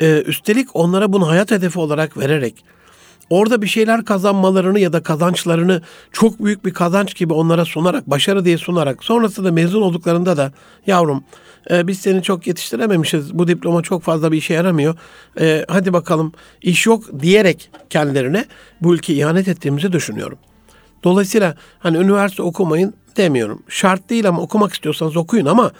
e, 0.00 0.22
üstelik 0.22 0.76
onlara 0.76 1.12
bunu 1.12 1.28
hayat 1.28 1.50
hedefi 1.50 1.78
olarak 1.78 2.18
vererek, 2.18 2.64
orada 3.30 3.62
bir 3.62 3.66
şeyler 3.66 4.04
kazanmalarını 4.04 4.80
ya 4.80 4.92
da 4.92 5.02
kazançlarını 5.02 5.82
çok 6.12 6.44
büyük 6.44 6.64
bir 6.64 6.74
kazanç 6.74 7.16
gibi 7.16 7.32
onlara 7.32 7.64
sunarak, 7.64 8.10
başarı 8.10 8.44
diye 8.44 8.58
sunarak, 8.58 9.04
sonrasında 9.04 9.52
mezun 9.52 9.82
olduklarında 9.82 10.36
da 10.36 10.52
yavrum 10.86 11.24
e, 11.70 11.86
biz 11.86 11.98
seni 11.98 12.22
çok 12.22 12.46
yetiştirememişiz, 12.46 13.38
bu 13.38 13.48
diploma 13.48 13.82
çok 13.82 14.02
fazla 14.02 14.32
bir 14.32 14.36
işe 14.36 14.54
yaramıyor, 14.54 14.96
e, 15.40 15.64
hadi 15.68 15.92
bakalım 15.92 16.32
iş 16.62 16.86
yok 16.86 17.04
diyerek 17.20 17.70
kendilerine 17.90 18.44
bu 18.80 18.94
ülke 18.94 19.14
ihanet 19.14 19.48
ettiğimizi 19.48 19.92
düşünüyorum. 19.92 20.38
Dolayısıyla 21.04 21.54
hani 21.78 21.96
üniversite 21.96 22.42
okumayın 22.42 22.94
demiyorum. 23.16 23.62
Şart 23.68 24.10
değil 24.10 24.28
ama 24.28 24.42
okumak 24.42 24.72
istiyorsanız 24.72 25.16
okuyun 25.16 25.46
ama 25.46 25.72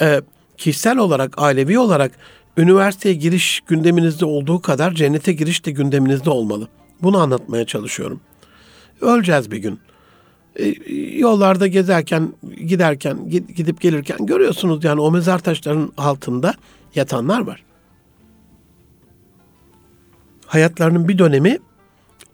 e, 0.00 0.20
kişisel 0.56 0.98
olarak, 0.98 1.34
ailevi 1.38 1.78
olarak 1.78 2.12
üniversiteye 2.56 3.14
giriş 3.14 3.60
gündeminizde 3.60 4.24
olduğu 4.24 4.62
kadar 4.62 4.92
cennete 4.92 5.32
giriş 5.32 5.66
de 5.66 5.70
gündeminizde 5.70 6.30
olmalı. 6.30 6.68
Bunu 7.02 7.18
anlatmaya 7.18 7.66
çalışıyorum. 7.66 8.20
Öleceğiz 9.00 9.50
bir 9.50 9.56
gün. 9.56 9.80
E, 10.56 10.64
yollarda 11.18 11.66
gezerken, 11.66 12.32
giderken, 12.66 13.30
gidip 13.30 13.80
gelirken 13.80 14.26
görüyorsunuz 14.26 14.84
yani 14.84 15.00
o 15.00 15.10
mezar 15.10 15.38
taşlarının 15.38 15.92
altında 15.96 16.54
yatanlar 16.94 17.40
var. 17.40 17.64
Hayatlarının 20.46 21.08
bir 21.08 21.18
dönemi 21.18 21.58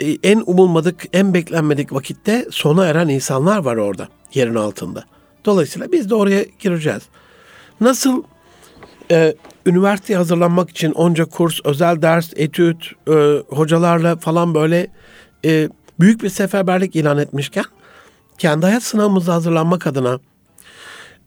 e, 0.01 0.17
en 0.23 0.43
umulmadık, 0.47 1.05
en 1.13 1.35
beklenmedik 1.35 1.93
vakitte 1.93 2.47
sona 2.51 2.87
eren 2.87 3.09
insanlar 3.09 3.59
var 3.59 3.77
orada, 3.77 4.09
yerin 4.35 4.55
altında. 4.55 5.05
Dolayısıyla 5.45 5.93
biz 5.93 6.11
de 6.11 6.15
oraya 6.15 6.45
gireceğiz. 6.59 7.03
Nasıl 7.81 8.23
e, 9.11 9.35
üniversiteye 9.67 10.17
hazırlanmak 10.17 10.71
için 10.71 10.93
onca 10.93 11.25
kurs, 11.25 11.61
özel 11.65 12.03
ders, 12.03 12.33
etüt, 12.37 12.93
e, 13.09 13.43
hocalarla 13.49 14.17
falan 14.17 14.55
böyle 14.55 14.87
e, 15.45 15.69
büyük 16.01 16.23
bir 16.23 16.29
seferberlik 16.29 16.97
ilan 16.97 17.19
etmişken 17.19 17.65
kendi 18.39 18.67
hayat 18.67 18.83
sınavımıza 18.83 19.35
hazırlanmak 19.35 19.87
adına 19.87 20.21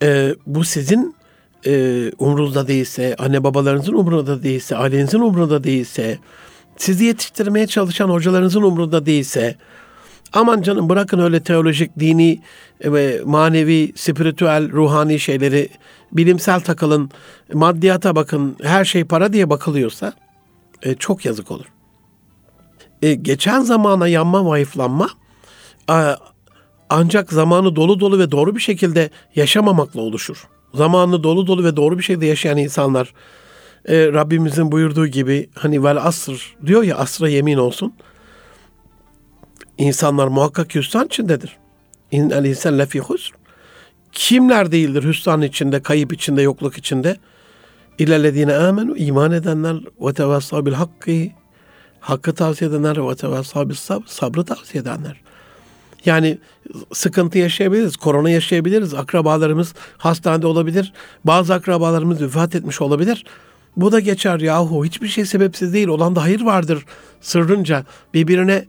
e, 0.03 0.36
bu 0.48 0.63
sizin 0.63 1.15
e, 1.65 2.12
umrunuzda 2.20 2.67
değilse, 2.67 3.15
anne 3.20 3.44
babalarınızın 3.44 3.94
umrunda 3.94 4.44
değilse, 4.44 4.75
ailenizin 4.75 5.20
umrunda 5.20 5.63
değilse, 5.63 6.20
sizi 6.77 7.05
yetiştirmeye 7.05 7.67
çalışan 7.67 8.10
hocalarınızın 8.10 8.62
umrunda 8.62 9.05
değilse, 9.05 9.55
aman 10.34 10.62
canım 10.62 10.89
bırakın 10.89 11.20
öyle 11.20 11.44
teolojik, 11.44 12.00
dini 12.00 12.41
ve 12.86 13.22
manevi, 13.25 13.91
spiritüel, 13.96 14.72
ruhani 14.72 15.20
şeyleri 15.20 15.70
bilimsel 16.12 16.60
takılın, 16.60 17.12
maddiyata 17.53 18.15
bakın, 18.15 18.55
her 18.63 18.86
şey 18.86 19.03
para 19.03 19.34
diye 19.34 19.50
bakılıyorsa 19.50 20.13
e, 20.84 20.96
çok 20.96 21.25
yazık 21.25 21.51
olur. 21.51 21.65
E, 23.01 23.13
geçen 23.13 23.62
zamana 23.62 24.08
yanma, 24.08 24.46
vayıflanma 24.46 25.10
e, 25.89 26.15
ancak 26.89 27.34
zamanı 27.34 27.75
dolu 27.75 28.00
dolu 28.00 28.20
ve 28.20 28.32
doğru 28.32 28.55
bir 28.55 28.62
şekilde 28.62 29.10
yaşamamakla 29.36 30.01
oluşur. 30.01 30.48
Zamanını 30.74 31.24
dolu 31.24 31.48
dolu 31.48 31.63
ve 31.63 31.75
doğru 31.75 31.98
bir 31.98 32.03
şekilde 32.03 32.25
yaşayan 32.25 32.58
insanlar 32.58 33.13
e, 33.88 34.13
Rabbimizin 34.13 34.72
buyurduğu 34.72 35.08
gibi 35.08 35.50
hani 35.55 35.84
vel 35.84 35.98
asr 35.98 36.55
diyor 36.65 36.84
ya 36.84 36.98
asra 36.98 37.29
yemin 37.29 37.58
olsun. 37.58 37.94
İnsanlar 39.77 40.27
muhakkak 40.27 40.75
hüsran 40.75 41.05
içindedir. 41.05 41.58
İnnel 42.12 42.46
insan 42.46 42.79
lefi 42.79 43.00
husr. 43.00 43.32
Kimler 44.12 44.72
değildir 44.72 45.03
hüsran 45.03 45.41
içinde, 45.41 45.82
kayıp 45.82 46.13
içinde, 46.13 46.41
yokluk 46.41 46.77
içinde? 46.77 47.17
İllellezine 48.00 48.55
amenu 48.55 48.98
iman 48.98 49.32
edenler 49.32 49.77
ve 50.01 50.13
tevassa 50.13 50.65
bil 50.65 50.74
hakkı 50.74 51.12
hakkı 52.00 52.34
tavsiye 52.34 52.70
edenler 52.70 53.10
ve 53.10 53.15
tevassa 53.15 53.70
bil 53.70 53.75
sabr, 53.75 54.05
sabrı 54.08 54.46
tavsiye 54.46 54.82
edenler. 54.82 55.22
Yani 56.05 56.38
sıkıntı 56.94 57.38
yaşayabiliriz, 57.38 57.98
korona 57.98 58.29
yaşayabiliriz, 58.29 58.94
akrabalarımız 58.94 59.74
hastanede 59.98 60.48
olabilir, 60.48 60.94
bazı 61.24 61.53
akrabalarımız 61.53 62.22
vefat 62.22 62.55
etmiş 62.55 62.82
olabilir. 62.82 63.25
Bu 63.77 63.91
da 63.91 64.00
geçer 64.00 64.39
yahu 64.39 64.86
hiçbir 64.86 65.08
şey 65.08 65.25
sebepsiz 65.25 65.74
değil 65.74 65.88
olan 65.88 66.15
da 66.15 66.22
hayır 66.22 66.41
vardır 66.41 66.86
sırrınca 67.22 67.86
birbirine 68.13 68.65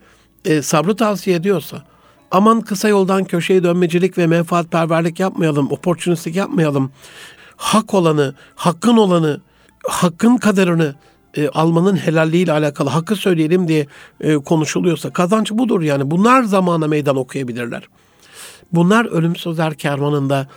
e, 0.47 0.63
sabrı 0.63 0.97
tavsiye 0.97 1.37
ediyorsa. 1.37 1.83
Aman 2.31 2.61
kısa 2.61 2.89
yoldan 2.89 3.25
köşeye 3.25 3.63
dönmecilik 3.63 4.19
ve 4.19 4.27
menfaatperverlik 4.27 5.21
yapmayalım, 5.21 5.73
opportunistik 5.73 6.37
yapmayalım. 6.37 6.91
Hak 7.57 7.95
olanı, 7.95 8.35
hakkın 8.55 8.97
olanı, 8.97 9.41
hakkın 9.89 10.37
kadarını 10.37 10.95
e, 11.37 11.49
almanın 11.49 11.97
helalliğiyle 11.97 12.53
alakalı 12.53 12.91
hakkı 12.91 13.17
söyleyelim 13.17 13.69
diye 13.69 13.87
e, 14.21 14.35
konuşuluyorsa 14.35 15.13
kazanç 15.13 15.53
budur 15.53 15.83
yani. 15.83 16.11
Bunlar 16.11 16.43
zamana 16.43 16.87
meydan 16.87 17.17
okuyabilirler. 17.17 17.89
Bunlar 18.73 19.05
ölümsüzler 19.05 19.75
kervanında 19.75 20.49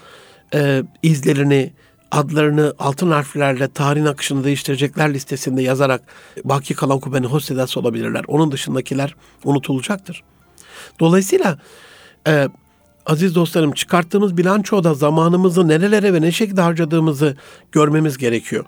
e, 0.53 0.83
izlerini, 1.03 1.73
adlarını 2.11 2.73
altın 2.79 3.11
harflerle 3.11 3.67
tarihin 3.67 4.05
akışını 4.05 4.43
değiştirecekler 4.43 5.13
listesinde 5.13 5.61
yazarak 5.61 6.01
baki 6.43 6.73
kalan 6.73 6.99
kubbenin 6.99 7.27
hossedası 7.27 7.79
olabilirler. 7.79 8.23
Onun 8.27 8.51
dışındakiler 8.51 9.15
unutulacaktır. 9.43 10.23
Dolayısıyla 10.99 11.57
e, 12.27 12.49
aziz 13.05 13.35
dostlarım 13.35 13.71
çıkarttığımız 13.71 14.37
bilançoda 14.37 14.93
zamanımızı 14.93 15.67
nerelere 15.67 16.13
ve 16.13 16.21
ne 16.21 16.31
şekilde 16.31 16.61
harcadığımızı 16.61 17.37
görmemiz 17.71 18.17
gerekiyor. 18.17 18.65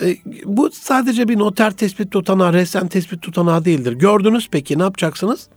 E, 0.00 0.16
bu 0.44 0.70
sadece 0.70 1.28
bir 1.28 1.38
noter 1.38 1.70
tespit 1.70 2.10
tutanağı, 2.10 2.52
resen 2.52 2.88
tespit 2.88 3.22
tutanağı 3.22 3.64
değildir. 3.64 3.92
Gördünüz 3.92 4.48
peki 4.50 4.78
ne 4.78 4.82
yapacaksınız? 4.82 5.48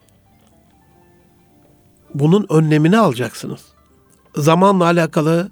Bunun 2.13 2.45
önlemini 2.49 2.97
alacaksınız. 2.97 3.61
Zamanla 4.35 4.83
alakalı 4.83 5.51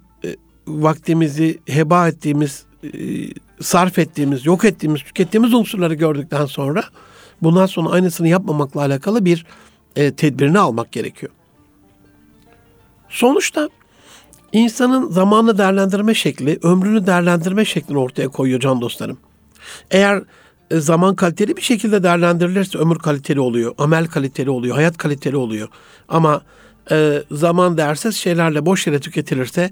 vaktimizi 0.67 1.59
heba 1.67 2.07
ettiğimiz, 2.07 2.65
e, 2.83 2.89
sarf 3.61 3.99
ettiğimiz, 3.99 4.45
yok 4.45 4.65
ettiğimiz, 4.65 5.01
tükettiğimiz 5.01 5.53
unsurları 5.53 5.93
gördükten 5.93 6.45
sonra 6.45 6.83
bundan 7.41 7.65
sonra 7.65 7.89
aynısını 7.89 8.27
yapmamakla 8.27 8.81
alakalı 8.81 9.25
bir 9.25 9.45
e, 9.95 10.15
tedbirini 10.15 10.59
almak 10.59 10.91
gerekiyor. 10.91 11.31
Sonuçta 13.09 13.69
insanın 14.51 15.09
zamanı 15.09 15.57
değerlendirme 15.57 16.13
şekli, 16.13 16.59
ömrünü 16.63 17.07
değerlendirme 17.07 17.65
şeklini 17.65 17.97
ortaya 17.97 18.27
koyuyor 18.27 18.59
can 18.59 18.81
dostlarım. 18.81 19.17
Eğer 19.91 20.23
e, 20.71 20.79
zaman 20.79 21.15
kaliteli 21.15 21.57
bir 21.57 21.61
şekilde 21.61 22.03
değerlendirilirse 22.03 22.77
ömür 22.77 22.99
kaliteli 22.99 23.39
oluyor, 23.39 23.75
amel 23.77 24.07
kaliteli 24.07 24.49
oluyor, 24.49 24.75
hayat 24.75 24.97
kaliteli 24.97 25.37
oluyor. 25.37 25.67
Ama 26.07 26.41
e, 26.91 27.23
zaman 27.31 27.77
değersiz 27.77 28.15
şeylerle 28.15 28.65
boş 28.65 28.87
yere 28.87 28.99
tüketilirse 28.99 29.71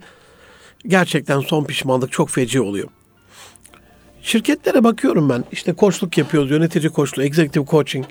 gerçekten 0.87 1.39
son 1.39 1.63
pişmanlık 1.63 2.11
çok 2.11 2.29
feci 2.29 2.61
oluyor. 2.61 2.89
Şirketlere 4.21 4.83
bakıyorum 4.83 5.29
ben. 5.29 5.43
İşte 5.51 5.73
koçluk 5.73 6.17
yapıyoruz, 6.17 6.51
yönetici 6.51 6.89
koçluğu, 6.89 7.23
executive 7.23 7.65
coaching. 7.65 8.05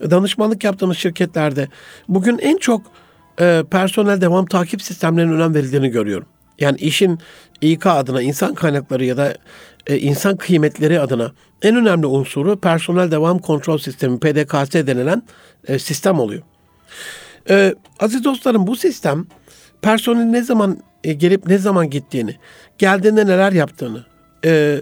Danışmanlık 0.00 0.64
yaptığımız 0.64 0.98
şirketlerde 0.98 1.68
bugün 2.08 2.38
en 2.38 2.56
çok 2.56 2.82
e, 3.40 3.64
personel 3.70 4.20
devam 4.20 4.46
takip 4.46 4.82
sistemlerine 4.82 5.32
önem 5.32 5.54
verildiğini 5.54 5.88
görüyorum. 5.88 6.26
Yani 6.58 6.76
işin 6.78 7.18
İK 7.60 7.86
adına, 7.86 8.22
insan 8.22 8.54
kaynakları 8.54 9.04
ya 9.04 9.16
da 9.16 9.34
e, 9.86 9.98
insan 9.98 10.36
kıymetleri 10.36 11.00
adına 11.00 11.32
en 11.62 11.76
önemli 11.76 12.06
unsuru 12.06 12.60
personel 12.60 13.10
devam 13.10 13.38
kontrol 13.38 13.78
sistemi, 13.78 14.20
PDKS 14.20 14.72
denilen 14.72 15.22
e, 15.68 15.78
sistem 15.78 16.20
oluyor. 16.20 16.42
E, 17.50 17.74
aziz 18.00 18.24
dostlarım 18.24 18.66
bu 18.66 18.76
sistem 18.76 19.26
personel 19.82 20.24
ne 20.24 20.42
zaman 20.42 20.78
e, 21.04 21.12
gelip 21.12 21.46
ne 21.46 21.58
zaman 21.58 21.90
gittiğini, 21.90 22.36
geldiğinde 22.78 23.26
neler 23.26 23.52
yaptığını, 23.52 24.04
e, 24.44 24.80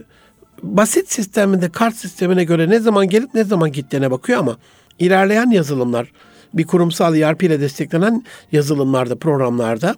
basit 0.63 1.13
sisteminde 1.13 1.69
kart 1.73 1.95
sistemine 1.95 2.45
göre 2.45 2.71
ne 2.71 2.81
zaman 2.81 3.09
gelip 3.09 3.35
ne 3.35 3.45
zaman 3.45 3.73
gittiğine 3.73 4.11
bakıyor 4.11 4.39
ama 4.39 4.57
ilerleyen 4.99 5.51
yazılımlar, 5.51 6.13
bir 6.55 6.67
kurumsal 6.67 7.17
ERP 7.17 7.43
ile 7.43 7.61
desteklenen 7.61 8.25
yazılımlarda, 8.53 9.17
programlarda 9.19 9.95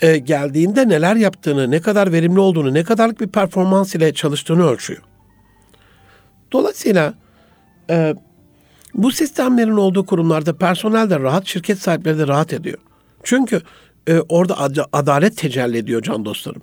e, 0.00 0.18
geldiğinde 0.18 0.88
neler 0.88 1.16
yaptığını, 1.16 1.70
ne 1.70 1.80
kadar 1.80 2.12
verimli 2.12 2.40
olduğunu, 2.40 2.74
ne 2.74 2.84
kadarlık 2.84 3.20
bir 3.20 3.28
performans 3.28 3.94
ile 3.94 4.14
çalıştığını 4.14 4.66
ölçüyor. 4.66 5.02
Dolayısıyla 6.52 7.14
e, 7.90 8.14
bu 8.94 9.12
sistemlerin 9.12 9.76
olduğu 9.76 10.06
kurumlarda 10.06 10.56
personel 10.56 11.10
de 11.10 11.20
rahat, 11.20 11.46
şirket 11.46 11.78
sahipleri 11.78 12.18
de 12.18 12.26
rahat 12.26 12.52
ediyor. 12.52 12.78
Çünkü 13.22 13.60
e, 14.08 14.20
orada 14.28 14.58
ad- 14.58 14.88
adalet 14.92 15.36
tecelli 15.36 15.76
ediyor 15.76 16.02
can 16.02 16.24
dostlarım. 16.24 16.62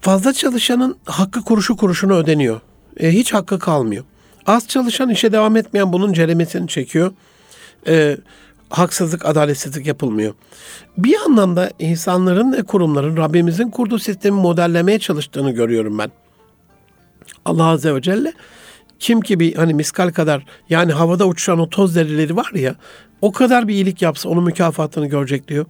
Fazla 0.00 0.32
çalışanın 0.32 0.96
hakkı 1.04 1.42
kuruşu 1.42 1.76
kuruşuna 1.76 2.14
ödeniyor. 2.14 2.60
E, 3.00 3.10
hiç 3.10 3.34
hakkı 3.34 3.58
kalmıyor. 3.58 4.04
Az 4.46 4.68
çalışan 4.68 5.10
işe 5.10 5.32
devam 5.32 5.56
etmeyen 5.56 5.92
bunun 5.92 6.12
ceremesini 6.12 6.68
çekiyor. 6.68 7.12
E, 7.86 8.16
haksızlık, 8.70 9.26
adaletsizlik 9.26 9.86
yapılmıyor. 9.86 10.34
Bir 10.98 11.14
yandan 11.14 11.56
da 11.56 11.70
insanların 11.78 12.52
ve 12.52 12.62
kurumların 12.62 13.16
Rabbimizin 13.16 13.70
kurduğu 13.70 13.98
sistemi 13.98 14.40
modellemeye 14.40 14.98
çalıştığını 14.98 15.50
görüyorum 15.50 15.98
ben. 15.98 16.10
Allah 17.44 17.64
Azze 17.64 17.94
ve 17.94 18.02
Celle 18.02 18.32
kim 18.98 19.20
ki 19.20 19.40
bir 19.40 19.54
hani 19.54 19.74
miskal 19.74 20.10
kadar 20.10 20.44
yani 20.70 20.92
havada 20.92 21.26
uçuşan 21.26 21.58
o 21.58 21.70
toz 21.70 21.92
zerreleri 21.92 22.36
var 22.36 22.50
ya 22.54 22.74
o 23.22 23.32
kadar 23.32 23.68
bir 23.68 23.74
iyilik 23.74 24.02
yapsa 24.02 24.28
onun 24.28 24.44
mükafatını 24.44 25.06
görecek 25.06 25.48
diyor. 25.48 25.66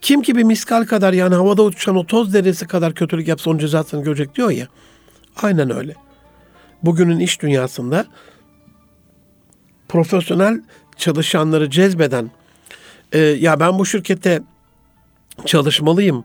Kim 0.00 0.22
ki 0.22 0.36
bir 0.36 0.42
miskal 0.42 0.84
kadar 0.84 1.12
yani 1.12 1.34
havada 1.34 1.62
uçuşan 1.62 1.96
o 1.96 2.06
toz 2.06 2.30
zerresi 2.30 2.66
kadar 2.66 2.94
kötülük 2.94 3.28
yapsa 3.28 3.50
onun 3.50 3.58
cezasını 3.58 4.04
görecek 4.04 4.34
diyor 4.34 4.50
ya. 4.50 4.66
Aynen 5.42 5.76
öyle. 5.76 5.94
Bugünün 6.82 7.20
iş 7.20 7.42
dünyasında 7.42 8.06
profesyonel 9.88 10.62
çalışanları 10.96 11.70
cezbeden 11.70 12.30
e, 13.12 13.18
ya 13.18 13.60
ben 13.60 13.78
bu 13.78 13.86
şirkette 13.86 14.42
çalışmalıyım, 15.46 16.24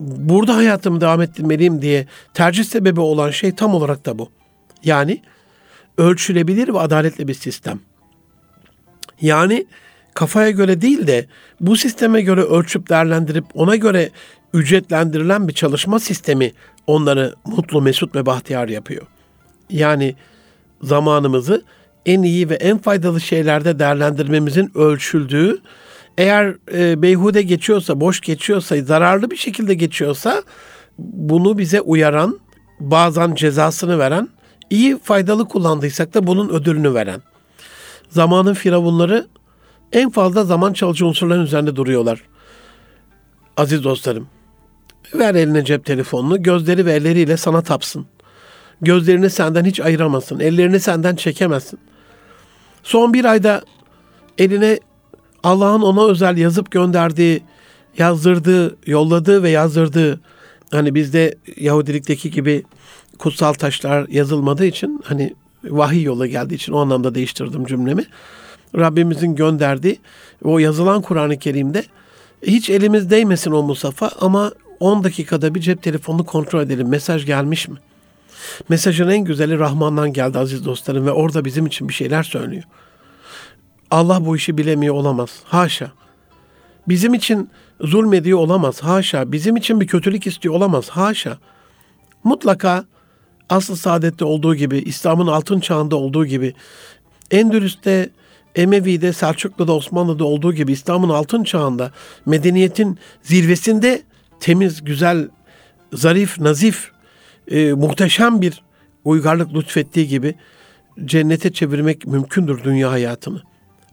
burada 0.00 0.56
hayatımı 0.56 1.00
devam 1.00 1.22
ettirmeliyim 1.22 1.82
diye 1.82 2.06
tercih 2.34 2.64
sebebi 2.64 3.00
olan 3.00 3.30
şey 3.30 3.54
tam 3.54 3.74
olarak 3.74 4.06
da 4.06 4.18
bu. 4.18 4.30
Yani 4.84 5.22
ölçülebilir 5.98 6.68
ve 6.68 6.78
adaletli 6.78 7.28
bir 7.28 7.34
sistem. 7.34 7.80
Yani 9.20 9.66
kafaya 10.14 10.50
göre 10.50 10.80
değil 10.80 11.06
de 11.06 11.26
bu 11.60 11.76
sisteme 11.76 12.22
göre 12.22 12.42
ölçüp 12.42 12.88
değerlendirip 12.88 13.44
ona 13.54 13.76
göre 13.76 14.10
ücretlendirilen 14.54 15.48
bir 15.48 15.52
çalışma 15.52 15.98
sistemi 15.98 16.52
onları 16.86 17.34
mutlu, 17.46 17.82
mesut 17.82 18.14
ve 18.14 18.26
bahtiyar 18.26 18.68
yapıyor. 18.68 19.06
Yani 19.70 20.14
zamanımızı 20.82 21.64
en 22.06 22.22
iyi 22.22 22.50
ve 22.50 22.54
en 22.54 22.78
faydalı 22.78 23.20
şeylerde 23.20 23.78
değerlendirmemizin 23.78 24.70
ölçüldüğü, 24.74 25.58
eğer 26.18 26.54
e, 26.72 27.02
beyhude 27.02 27.42
geçiyorsa, 27.42 28.00
boş 28.00 28.20
geçiyorsa, 28.20 28.82
zararlı 28.82 29.30
bir 29.30 29.36
şekilde 29.36 29.74
geçiyorsa 29.74 30.42
bunu 30.98 31.58
bize 31.58 31.80
uyaran, 31.80 32.40
bazen 32.80 33.34
cezasını 33.34 33.98
veren, 33.98 34.28
iyi 34.70 34.98
faydalı 34.98 35.48
kullandıysak 35.48 36.14
da 36.14 36.26
bunun 36.26 36.48
ödülünü 36.48 36.94
veren. 36.94 37.22
Zamanın 38.08 38.54
firavunları 38.54 39.26
en 39.92 40.10
fazla 40.10 40.44
zaman 40.44 40.72
çalıcı 40.72 41.06
unsurların 41.06 41.44
üzerinde 41.44 41.76
duruyorlar. 41.76 42.22
Aziz 43.56 43.84
dostlarım, 43.84 44.26
ver 45.14 45.34
eline 45.34 45.64
cep 45.64 45.84
telefonunu, 45.84 46.42
gözleri 46.42 46.86
ve 46.86 46.92
elleriyle 46.92 47.36
sana 47.36 47.62
tapsın. 47.62 48.06
Gözlerini 48.80 49.30
senden 49.30 49.64
hiç 49.64 49.80
ayıramasın, 49.80 50.40
ellerini 50.40 50.80
senden 50.80 51.16
çekemezsin. 51.16 51.78
Son 52.82 53.14
bir 53.14 53.24
ayda 53.24 53.62
eline 54.38 54.78
Allah'ın 55.42 55.82
ona 55.82 56.06
özel 56.06 56.36
yazıp 56.36 56.70
gönderdiği, 56.70 57.42
yazdırdığı, 57.98 58.76
yolladığı 58.86 59.42
ve 59.42 59.50
yazdırdığı, 59.50 60.20
hani 60.70 60.94
bizde 60.94 61.34
Yahudilikteki 61.56 62.30
gibi 62.30 62.62
kutsal 63.18 63.52
taşlar 63.52 64.08
yazılmadığı 64.08 64.66
için, 64.66 65.00
hani 65.04 65.34
vahiy 65.64 66.02
yola 66.02 66.26
geldiği 66.26 66.54
için 66.54 66.72
o 66.72 66.78
anlamda 66.78 67.14
değiştirdim 67.14 67.64
cümlemi. 67.64 68.04
Rabbimizin 68.76 69.34
gönderdiği 69.34 69.98
o 70.44 70.58
yazılan 70.58 71.02
Kur'an-ı 71.02 71.38
Kerim'de 71.38 71.84
hiç 72.42 72.70
elimiz 72.70 73.10
değmesin 73.10 73.50
o 73.50 73.62
musafa 73.62 74.10
ama 74.20 74.52
10 74.80 75.04
dakikada 75.04 75.54
bir 75.54 75.60
cep 75.60 75.82
telefonunu 75.82 76.26
kontrol 76.26 76.62
edelim. 76.62 76.88
Mesaj 76.88 77.26
gelmiş 77.26 77.68
mi? 77.68 77.76
Mesajın 78.68 79.08
en 79.08 79.24
güzeli 79.24 79.58
Rahman'dan 79.58 80.12
geldi 80.12 80.38
aziz 80.38 80.64
dostlarım 80.64 81.06
ve 81.06 81.10
orada 81.10 81.44
bizim 81.44 81.66
için 81.66 81.88
bir 81.88 81.94
şeyler 81.94 82.22
söylüyor. 82.22 82.62
Allah 83.90 84.26
bu 84.26 84.36
işi 84.36 84.58
bilemiyor 84.58 84.94
olamaz. 84.94 85.30
Haşa. 85.44 85.92
Bizim 86.88 87.14
için 87.14 87.50
zulmediyor 87.80 88.38
olamaz. 88.38 88.80
Haşa. 88.80 89.32
Bizim 89.32 89.56
için 89.56 89.80
bir 89.80 89.86
kötülük 89.86 90.26
istiyor 90.26 90.54
olamaz. 90.54 90.88
Haşa. 90.88 91.38
Mutlaka 92.24 92.84
asıl 93.48 93.76
saadette 93.76 94.24
olduğu 94.24 94.54
gibi, 94.54 94.78
İslam'ın 94.78 95.26
altın 95.26 95.60
çağında 95.60 95.96
olduğu 95.96 96.26
gibi 96.26 96.54
Endülüs'te 97.30 98.10
Emevi'de, 98.54 99.12
Selçuklu'da, 99.12 99.72
Osmanlı'da 99.72 100.24
olduğu 100.24 100.52
gibi 100.52 100.72
İslam'ın 100.72 101.08
altın 101.08 101.44
çağında 101.44 101.92
medeniyetin 102.26 102.98
zirvesinde 103.22 104.02
temiz, 104.40 104.84
güzel, 104.84 105.28
zarif, 105.92 106.40
nazif, 106.40 106.90
e, 107.50 107.72
muhteşem 107.72 108.40
bir 108.40 108.62
uygarlık 109.04 109.54
lütfettiği 109.54 110.08
gibi 110.08 110.34
cennete 111.04 111.52
çevirmek 111.52 112.06
mümkündür 112.06 112.64
dünya 112.64 112.90
hayatını. 112.90 113.42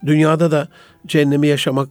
Dünyada 0.06 0.52
da 0.52 0.68
cehennemi 1.08 1.48
yaşamak 1.48 1.90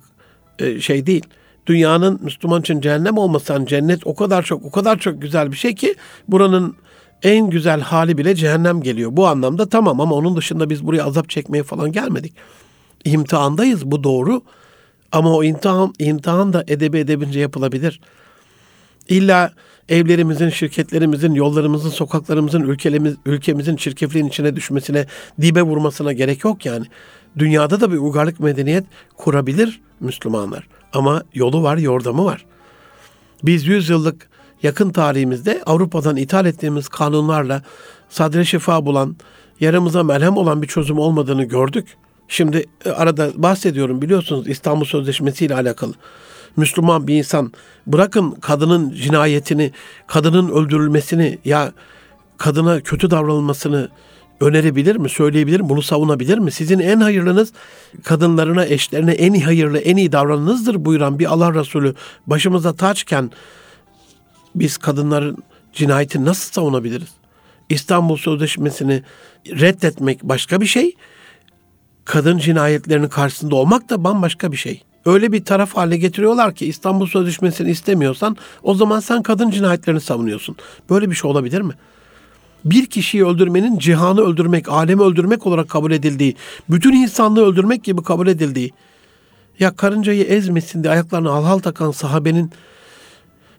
e, 0.58 0.80
şey 0.80 1.06
değil. 1.06 1.26
Dünyanın 1.66 2.20
Müslüman 2.22 2.60
için 2.60 2.80
cehennem 2.80 3.18
olmasan 3.18 3.64
cennet 3.64 4.06
o 4.06 4.14
kadar 4.14 4.42
çok 4.42 4.64
o 4.64 4.70
kadar 4.70 4.98
çok 4.98 5.22
güzel 5.22 5.52
bir 5.52 5.56
şey 5.56 5.74
ki 5.74 5.94
buranın 6.28 6.76
en 7.22 7.50
güzel 7.50 7.80
hali 7.80 8.18
bile 8.18 8.34
cehennem 8.34 8.82
geliyor. 8.82 9.10
Bu 9.12 9.26
anlamda 9.26 9.68
tamam 9.68 10.00
ama 10.00 10.14
onun 10.14 10.36
dışında 10.36 10.70
biz 10.70 10.86
buraya 10.86 11.04
azap 11.04 11.30
çekmeye 11.30 11.62
falan 11.62 11.92
gelmedik. 11.92 12.32
İmtihandayız 13.04 13.86
bu 13.86 14.04
doğru. 14.04 14.42
Ama 15.12 15.34
o 15.34 15.44
imtihan, 15.44 15.94
imtihan 15.98 16.52
da 16.52 16.64
edebi 16.66 16.98
edebince 16.98 17.40
yapılabilir. 17.40 18.00
İlla 19.08 19.52
evlerimizin, 19.88 20.48
şirketlerimizin, 20.48 21.34
yollarımızın, 21.34 21.90
sokaklarımızın, 21.90 22.62
ülkemiz, 22.62 23.14
ülkemizin 23.26 23.76
çirkefliğin 23.76 24.26
içine 24.26 24.56
düşmesine, 24.56 25.06
dibe 25.40 25.62
vurmasına 25.62 26.12
gerek 26.12 26.44
yok 26.44 26.66
yani. 26.66 26.86
Dünyada 27.38 27.80
da 27.80 27.92
bir 27.92 27.98
uygarlık 27.98 28.40
medeniyet 28.40 28.84
kurabilir 29.16 29.80
Müslümanlar. 30.00 30.68
Ama 30.92 31.22
yolu 31.34 31.62
var, 31.62 31.76
yordamı 31.76 32.24
var. 32.24 32.46
Biz 33.42 33.66
100 33.66 33.88
yıllık 33.88 34.28
yakın 34.62 34.90
tarihimizde 34.90 35.62
Avrupa'dan 35.66 36.16
ithal 36.16 36.46
ettiğimiz 36.46 36.88
kanunlarla 36.88 37.62
sadre 38.08 38.44
şifa 38.44 38.86
bulan, 38.86 39.16
yaramıza 39.60 40.02
merhem 40.02 40.36
olan 40.36 40.62
bir 40.62 40.66
çözüm 40.66 40.98
olmadığını 40.98 41.44
gördük. 41.44 41.96
Şimdi 42.28 42.64
e, 42.84 42.90
arada 42.90 43.30
bahsediyorum 43.34 44.02
biliyorsunuz 44.02 44.48
İstanbul 44.48 44.84
Sözleşmesi 44.84 45.46
ile 45.46 45.54
alakalı. 45.54 45.92
Müslüman 46.56 47.06
bir 47.06 47.14
insan 47.14 47.52
bırakın 47.86 48.30
kadının 48.30 48.90
cinayetini, 48.90 49.72
kadının 50.06 50.48
öldürülmesini 50.48 51.38
ya 51.44 51.72
kadına 52.38 52.80
kötü 52.80 53.10
davranılmasını 53.10 53.88
önerebilir 54.40 54.96
mi, 54.96 55.08
söyleyebilir 55.08 55.60
mi, 55.60 55.68
bunu 55.68 55.82
savunabilir 55.82 56.38
mi? 56.38 56.52
Sizin 56.52 56.78
en 56.78 57.00
hayırlınız 57.00 57.52
kadınlarına, 58.04 58.64
eşlerine 58.64 59.12
en 59.12 59.32
iyi 59.32 59.44
hayırlı, 59.44 59.78
en 59.78 59.96
iyi 59.96 60.12
davranınızdır 60.12 60.84
buyuran 60.84 61.18
bir 61.18 61.32
Allah 61.32 61.54
Resulü 61.54 61.94
başımıza 62.26 62.72
taçken 62.72 63.30
biz 64.54 64.76
kadınların 64.76 65.38
cinayetini 65.72 66.24
nasıl 66.24 66.52
savunabiliriz? 66.52 67.08
İstanbul 67.68 68.16
Sözleşmesi'ni 68.16 69.02
reddetmek 69.46 70.22
başka 70.22 70.60
bir 70.60 70.66
şey, 70.66 70.94
kadın 72.04 72.38
cinayetlerinin 72.38 73.08
karşısında 73.08 73.56
olmak 73.56 73.90
da 73.90 74.04
bambaşka 74.04 74.52
bir 74.52 74.56
şey. 74.56 74.82
Öyle 75.06 75.32
bir 75.32 75.44
taraf 75.44 75.76
haline 75.76 75.96
getiriyorlar 75.96 76.54
ki 76.54 76.66
İstanbul 76.66 77.06
Sözleşmesi'ni 77.06 77.70
istemiyorsan 77.70 78.36
o 78.62 78.74
zaman 78.74 79.00
sen 79.00 79.22
kadın 79.22 79.50
cinayetlerini 79.50 80.00
savunuyorsun. 80.00 80.56
Böyle 80.90 81.10
bir 81.10 81.14
şey 81.14 81.30
olabilir 81.30 81.60
mi? 81.60 81.72
Bir 82.70 82.86
kişiyi 82.86 83.26
öldürmenin 83.26 83.78
cihanı 83.78 84.20
öldürmek, 84.20 84.68
alemi 84.68 85.02
öldürmek 85.02 85.46
olarak 85.46 85.68
kabul 85.68 85.92
edildiği, 85.92 86.36
bütün 86.70 86.92
insanlığı 86.92 87.46
öldürmek 87.46 87.84
gibi 87.84 88.02
kabul 88.02 88.26
edildiği, 88.26 88.72
ya 89.60 89.76
karıncayı 89.76 90.24
ezmesin 90.24 90.82
diye 90.82 90.92
ayaklarına 90.92 91.32
halhal 91.32 91.58
takan 91.58 91.90
sahabenin 91.90 92.50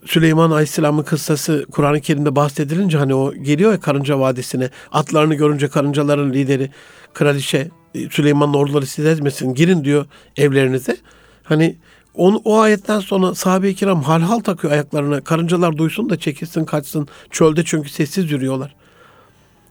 Süleyman 0.06 0.52
Aleyhisselam'ın 0.52 1.04
kıssası 1.04 1.66
Kur'an-ı 1.72 2.02
Kerim'de 2.02 2.36
bahsedilince 2.36 2.98
hani 2.98 3.16
o 3.16 3.34
geliyor 3.34 3.72
ya 3.72 3.80
Karınca 3.80 4.20
Vadisi'ne. 4.20 4.70
Atlarını 4.92 5.36
görünce 5.36 5.68
karıncaların 5.68 6.34
lideri 6.34 6.72
kraliçe 7.14 7.68
Süleyman'ın 8.12 8.54
orduları 8.54 8.86
siz 8.86 9.06
ezmesin 9.06 9.54
girin 9.54 9.84
diyor 9.84 10.06
evlerinize. 10.38 10.98
Hani 11.44 11.76
onu, 12.14 12.42
o 12.46 12.60
ayetten 12.60 13.00
sonra 13.00 13.36
sahabe-i 13.36 13.76
kiram 13.76 14.04
hal 14.04 14.22
hal 14.22 14.40
takıyor 14.40 14.74
ayaklarına. 14.74 15.22
Karıncalar 15.22 15.78
duysun 15.78 16.10
da 16.10 16.20
çekilsin 16.20 16.66
kaçsın. 16.66 17.08
Çölde 17.32 17.64
çünkü 17.66 17.90
sessiz 17.90 18.32
yürüyorlar. 18.32 18.76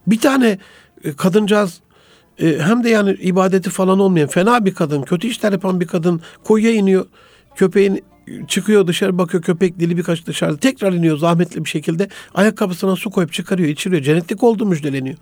Bir 0.07 0.21
tane 0.21 0.59
e, 1.05 1.13
kadıncağız 1.13 1.81
e, 2.39 2.59
hem 2.59 2.85
de 2.85 2.89
yani 2.89 3.11
ibadeti 3.11 3.71
falan 3.71 3.99
olmayan 3.99 4.29
fena 4.29 4.65
bir 4.65 4.75
kadın, 4.75 5.03
kötü 5.03 5.29
işler 5.29 5.53
yapan 5.53 5.81
bir 5.81 5.87
kadın 5.87 6.21
koyuya 6.45 6.73
iniyor. 6.73 7.07
Köpeğin 7.57 8.05
çıkıyor 8.49 8.87
dışarı 8.87 9.19
bakıyor 9.19 9.43
köpek 9.43 9.81
dili 9.81 9.97
birkaç 9.97 10.27
dışarıda 10.27 10.57
tekrar 10.57 10.93
iniyor 10.93 11.19
zahmetli 11.19 11.65
bir 11.65 11.69
şekilde 11.69 12.09
ayakkabısına 12.35 12.97
su 12.97 13.11
koyup 13.11 13.33
çıkarıyor 13.33 13.69
içiriyor 13.69 14.03
cennetlik 14.03 14.43
oldu 14.43 14.67
müjdeleniyor. 14.67 15.17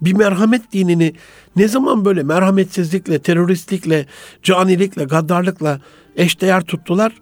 Bir 0.00 0.12
merhamet 0.12 0.72
dinini 0.72 1.14
ne 1.56 1.68
zaman 1.68 2.04
böyle 2.04 2.22
merhametsizlikle, 2.22 3.18
teröristlikle, 3.18 4.06
canilikle, 4.42 5.04
gaddarlıkla 5.04 5.80
eşdeğer 6.16 6.62
tuttular? 6.62 7.12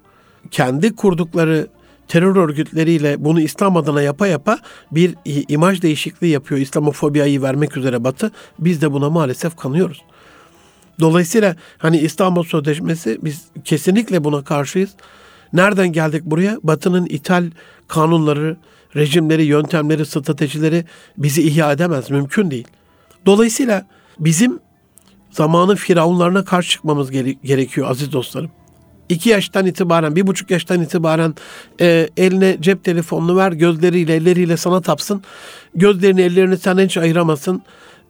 Kendi 0.51 0.97
kurdukları 0.97 1.67
terör 2.11 2.37
örgütleriyle 2.37 3.25
bunu 3.25 3.41
İslam 3.41 3.77
adına 3.77 4.03
yapa 4.03 4.27
yapa 4.27 4.59
bir 4.93 5.15
imaj 5.49 5.83
değişikliği 5.83 6.29
yapıyor. 6.29 6.61
İslamofobiayı 6.61 7.43
vermek 7.43 7.77
üzere 7.77 8.05
Batı. 8.05 8.31
Biz 8.59 8.83
de 8.83 8.93
buna 8.93 9.11
maalesef 9.11 9.57
kanıyoruz. 9.57 10.03
Dolayısıyla 11.01 11.57
hani 11.79 11.99
İstanbul 11.99 12.45
Sözleşmesi 12.45 13.19
biz 13.23 13.45
kesinlikle 13.65 14.25
buna 14.25 14.45
karşıyız. 14.45 14.91
Nereden 15.53 15.93
geldik 15.93 16.25
buraya? 16.25 16.59
Batı'nın 16.63 17.07
ithal 17.07 17.51
kanunları, 17.89 18.57
rejimleri, 18.97 19.45
yöntemleri, 19.45 20.07
stratejileri 20.07 20.85
bizi 21.19 21.43
ihya 21.43 21.73
edemez. 21.73 22.11
Mümkün 22.11 22.51
değil. 22.51 22.69
Dolayısıyla 23.27 23.87
bizim 24.19 24.59
zamanın 25.31 25.75
firavunlarına 25.75 26.45
karşı 26.45 26.71
çıkmamız 26.71 27.11
gerekiyor 27.43 27.91
aziz 27.91 28.13
dostlarım. 28.13 28.51
2 29.11 29.29
yaştan 29.29 29.67
itibaren, 29.67 30.17
bir 30.17 30.27
buçuk 30.27 30.51
yaştan 30.51 30.83
itibaren 30.83 31.35
e, 31.81 32.09
eline 32.17 32.57
cep 32.61 32.85
telefonunu 32.85 33.37
ver, 33.37 33.53
gözleriyle, 33.53 34.15
elleriyle 34.15 34.57
sana 34.57 34.81
tapsın. 34.81 35.23
Gözlerini, 35.75 36.21
ellerini 36.21 36.59
sen 36.59 36.79
hiç 36.79 36.97
ayıramasın. 36.97 37.63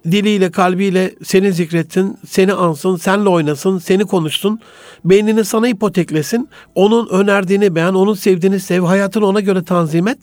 Diliyle, 0.04 0.50
kalbiyle 0.50 1.14
seni 1.24 1.52
zikretsin, 1.52 2.18
seni 2.28 2.52
ansın, 2.52 2.96
senle 2.96 3.28
oynasın, 3.28 3.78
seni 3.78 4.04
konuşsun. 4.04 4.60
Beynini 5.04 5.44
sana 5.44 5.68
ipoteklesin. 5.68 6.48
Onun 6.74 7.08
önerdiğini 7.08 7.74
beğen, 7.74 7.94
onun 7.94 8.14
sevdiğini 8.14 8.60
sev, 8.60 8.82
hayatını 8.82 9.26
ona 9.26 9.40
göre 9.40 9.64
tanzim 9.64 10.08
et. 10.08 10.18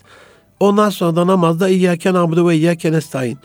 Ondan 0.59 0.89
sonra 0.89 1.15
da 1.15 1.27
namazda 1.27 1.69
İyyâken 1.69 2.13
abudu 2.13 2.47
ve 2.47 2.55
İyyâken 2.55 2.93
estaîn. 2.93 3.37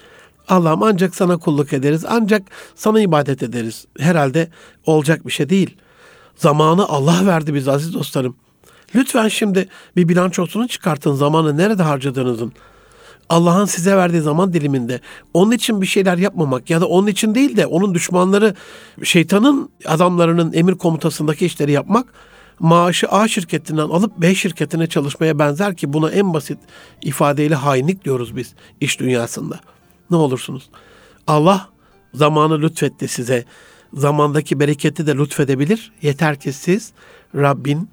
Allah'ım 0.48 0.82
ancak 0.82 1.14
sana 1.14 1.36
kulluk 1.36 1.72
ederiz, 1.72 2.04
ancak 2.08 2.42
sana 2.74 3.00
ibadet 3.00 3.42
ederiz. 3.42 3.86
Herhalde 3.98 4.48
olacak 4.86 5.26
bir 5.26 5.32
şey 5.32 5.48
değil.'' 5.48 5.81
Zamanı 6.36 6.88
Allah 6.88 7.26
verdi 7.26 7.54
biz 7.54 7.68
aziz 7.68 7.94
dostlarım. 7.94 8.36
Lütfen 8.94 9.28
şimdi 9.28 9.68
bir 9.96 10.08
bilançosunu 10.08 10.68
çıkartın 10.68 11.14
zamanı 11.14 11.56
nerede 11.56 11.82
harcadığınızın. 11.82 12.52
Allah'ın 13.28 13.64
size 13.64 13.96
verdiği 13.96 14.20
zaman 14.20 14.52
diliminde 14.52 15.00
onun 15.34 15.50
için 15.50 15.82
bir 15.82 15.86
şeyler 15.86 16.18
yapmamak 16.18 16.70
ya 16.70 16.80
da 16.80 16.88
onun 16.88 17.06
için 17.06 17.34
değil 17.34 17.56
de 17.56 17.66
onun 17.66 17.94
düşmanları 17.94 18.54
şeytanın 19.02 19.70
adamlarının 19.86 20.52
emir 20.52 20.74
komutasındaki 20.74 21.46
işleri 21.46 21.72
yapmak 21.72 22.06
maaşı 22.58 23.08
A 23.08 23.28
şirketinden 23.28 23.82
alıp 23.82 24.18
B 24.18 24.34
şirketine 24.34 24.86
çalışmaya 24.86 25.38
benzer 25.38 25.76
ki 25.76 25.92
buna 25.92 26.10
en 26.10 26.34
basit 26.34 26.58
ifadeyle 27.02 27.54
hainlik 27.54 28.04
diyoruz 28.04 28.36
biz 28.36 28.54
iş 28.80 29.00
dünyasında. 29.00 29.60
Ne 30.10 30.16
olursunuz. 30.16 30.70
Allah 31.26 31.68
zamanı 32.14 32.60
lütfetti 32.62 33.08
size 33.08 33.44
zamandaki 33.94 34.60
bereketi 34.60 35.06
de 35.06 35.16
lütfedebilir. 35.16 35.92
Yeter 36.02 36.40
ki 36.40 36.52
siz 36.52 36.92
Rabbin 37.34 37.88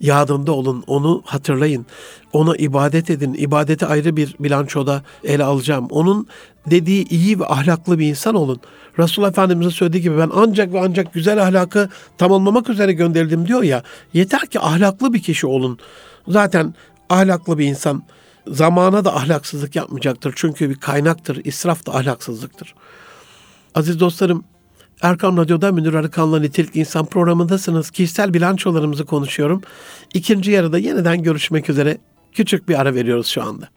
yadında 0.00 0.52
olun, 0.52 0.84
onu 0.86 1.22
hatırlayın. 1.24 1.86
Ona 2.32 2.56
ibadet 2.56 3.10
edin. 3.10 3.34
İbadeti 3.34 3.86
ayrı 3.86 4.16
bir 4.16 4.36
bilançoda 4.40 5.02
ele 5.24 5.44
alacağım. 5.44 5.86
Onun 5.90 6.26
dediği 6.70 7.08
iyi 7.08 7.40
ve 7.40 7.46
ahlaklı 7.46 7.98
bir 7.98 8.06
insan 8.08 8.34
olun. 8.34 8.60
Resulullah 8.98 9.30
Efendimiz'in 9.30 9.70
söylediği 9.70 10.02
gibi 10.02 10.18
ben 10.18 10.30
ancak 10.34 10.72
ve 10.72 10.80
ancak 10.80 11.14
güzel 11.14 11.42
ahlakı 11.42 11.88
tamamlamak 12.18 12.70
üzere 12.70 12.92
gönderildim 12.92 13.48
diyor 13.48 13.62
ya. 13.62 13.82
Yeter 14.12 14.46
ki 14.46 14.60
ahlaklı 14.60 15.12
bir 15.12 15.22
kişi 15.22 15.46
olun. 15.46 15.78
Zaten 16.28 16.74
ahlaklı 17.10 17.58
bir 17.58 17.66
insan 17.66 18.02
zamana 18.48 19.04
da 19.04 19.16
ahlaksızlık 19.16 19.76
yapmayacaktır. 19.76 20.32
Çünkü 20.36 20.70
bir 20.70 20.74
kaynaktır. 20.74 21.40
İsraf 21.44 21.86
da 21.86 21.94
ahlaksızlıktır. 21.94 22.74
Aziz 23.74 24.00
dostlarım, 24.00 24.44
Erkam 25.02 25.36
Radyo'da 25.36 25.72
Münir 25.72 25.94
Arıkan'la 25.94 26.40
Nitelik 26.40 26.76
İnsan 26.76 27.06
programındasınız. 27.06 27.90
Kişisel 27.90 28.34
bilançolarımızı 28.34 29.04
konuşuyorum. 29.04 29.62
İkinci 30.14 30.50
yarıda 30.50 30.78
yeniden 30.78 31.22
görüşmek 31.22 31.70
üzere. 31.70 31.98
Küçük 32.32 32.68
bir 32.68 32.80
ara 32.80 32.94
veriyoruz 32.94 33.26
şu 33.26 33.42
anda. 33.42 33.68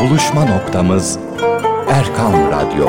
Buluşma 0.00 0.44
noktamız 0.44 1.18
Erkam 1.88 2.32
Radyo. 2.32 2.86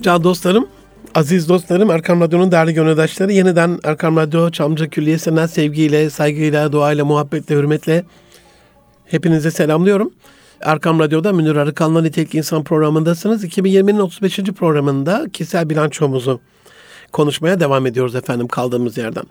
Can 0.00 0.24
dostlarım, 0.24 0.68
aziz 1.14 1.48
dostlarım, 1.48 1.90
Erkam 1.90 2.20
Radyo'nun 2.20 2.52
değerli 2.52 2.74
gönüldaşları 2.74 3.32
yeniden 3.32 3.78
Erkam 3.84 4.16
Radyo 4.16 4.50
Çamlıca 4.50 4.88
Külliyesi'nden 4.88 5.46
sevgiyle, 5.46 6.10
saygıyla, 6.10 6.72
duayla, 6.72 7.04
muhabbetle, 7.04 7.54
hürmetle 7.54 8.04
Hepinize 9.12 9.50
selamlıyorum. 9.50 10.12
Erkam 10.60 10.98
Radyo'da 10.98 11.32
Münir 11.32 11.56
Arıkan'la 11.56 12.02
Nitelik 12.02 12.34
İnsan 12.34 12.64
programındasınız. 12.64 13.44
2020'nin 13.44 13.98
35. 13.98 14.36
programında 14.38 15.26
kişisel 15.32 15.70
bilançomuzu 15.70 16.40
konuşmaya 17.12 17.60
devam 17.60 17.86
ediyoruz 17.86 18.14
efendim 18.14 18.48
kaldığımız 18.48 18.98
yerden. 18.98 19.24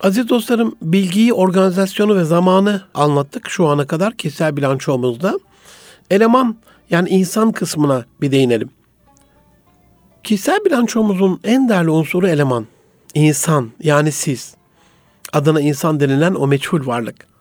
Aziz 0.00 0.28
dostlarım 0.28 0.76
bilgiyi, 0.82 1.32
organizasyonu 1.32 2.16
ve 2.16 2.24
zamanı 2.24 2.82
anlattık 2.94 3.50
şu 3.50 3.66
ana 3.66 3.86
kadar 3.86 4.16
kişisel 4.16 4.56
bilançomuzda. 4.56 5.38
Eleman 6.10 6.56
yani 6.90 7.08
insan 7.08 7.52
kısmına 7.52 8.04
bir 8.20 8.32
değinelim. 8.32 8.70
Kişisel 10.24 10.64
bilançomuzun 10.64 11.40
en 11.44 11.68
değerli 11.68 11.90
unsuru 11.90 12.28
eleman. 12.28 12.66
İnsan 13.14 13.70
yani 13.80 14.12
siz. 14.12 14.54
Adına 15.32 15.60
insan 15.60 16.00
denilen 16.00 16.34
o 16.34 16.46
meçhul 16.46 16.86
varlık. 16.86 17.31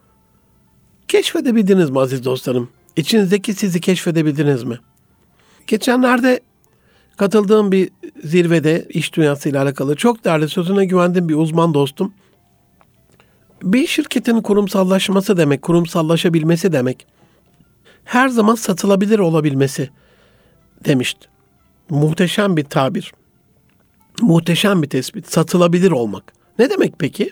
Keşfedebildiniz 1.12 1.89
mi 1.89 2.00
aziz 2.00 2.26
dostlarım? 2.26 2.69
İçinizdeki 2.95 3.54
sizi 3.54 3.82
keşfedebildiniz 3.82 4.63
mi? 4.63 4.80
Geçenlerde 5.67 6.39
katıldığım 7.17 7.71
bir 7.71 7.89
zirvede 8.24 8.86
iş 8.89 9.13
dünyasıyla 9.13 9.63
alakalı 9.63 9.95
çok 9.95 10.26
değerli 10.26 10.50
sözüne 10.50 10.86
güvendiğim 10.86 11.30
bir 11.30 11.36
uzman 11.36 11.74
dostum. 11.74 12.13
Bir 13.63 13.88
şirketin 13.88 14.41
kurumsallaşması 14.41 15.38
demek, 15.38 15.62
kurumsallaşabilmesi 15.62 16.71
demek. 16.71 17.08
Her 18.04 18.28
zaman 18.30 18.56
satılabilir 18.56 19.19
olabilmesi 19.19 19.89
demişti. 20.86 21.28
Muhteşem 21.89 22.58
bir 22.58 22.63
tabir. 22.63 23.13
Muhteşem 24.21 24.84
bir 24.84 24.89
tespit. 24.89 25.32
Satılabilir 25.32 25.91
olmak. 25.91 26.34
Ne 26.60 26.69
demek 26.69 27.00
peki? 27.00 27.32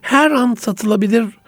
Her 0.00 0.30
an 0.30 0.54
satılabilir 0.54 1.38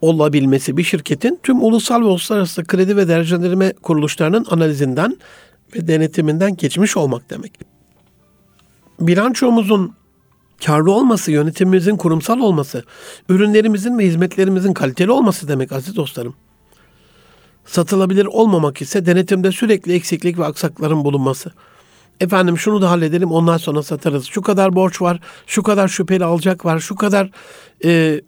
olabilmesi 0.00 0.76
bir 0.76 0.82
şirketin 0.82 1.40
tüm 1.42 1.62
ulusal 1.62 2.00
ve 2.00 2.04
uluslararası 2.04 2.64
kredi 2.64 2.96
ve 2.96 3.08
derecelendirme 3.08 3.72
kuruluşlarının 3.72 4.46
analizinden 4.50 5.16
ve 5.76 5.88
denetiminden 5.88 6.56
geçmiş 6.56 6.96
olmak 6.96 7.30
demek. 7.30 7.52
Bilançomuzun 9.00 9.94
karlı 10.64 10.92
olması, 10.92 11.32
yönetimimizin 11.32 11.96
kurumsal 11.96 12.40
olması, 12.40 12.84
ürünlerimizin 13.28 13.98
ve 13.98 14.06
hizmetlerimizin 14.06 14.74
kaliteli 14.74 15.10
olması 15.10 15.48
demek 15.48 15.72
aziz 15.72 15.96
dostlarım. 15.96 16.34
Satılabilir 17.64 18.26
olmamak 18.26 18.82
ise 18.82 19.06
denetimde 19.06 19.52
sürekli 19.52 19.92
eksiklik 19.92 20.38
ve 20.38 20.44
aksakların 20.44 21.04
bulunması. 21.04 21.52
Efendim 22.20 22.58
şunu 22.58 22.82
da 22.82 22.90
halledelim 22.90 23.32
ondan 23.32 23.56
sonra 23.56 23.82
satarız. 23.82 24.24
Şu 24.24 24.42
kadar 24.42 24.74
borç 24.74 25.02
var, 25.02 25.20
şu 25.46 25.62
kadar 25.62 25.88
şüpheli 25.88 26.24
alacak 26.24 26.64
var, 26.64 26.78
şu 26.78 26.96
kadar 26.96 27.30
e, 27.84 28.20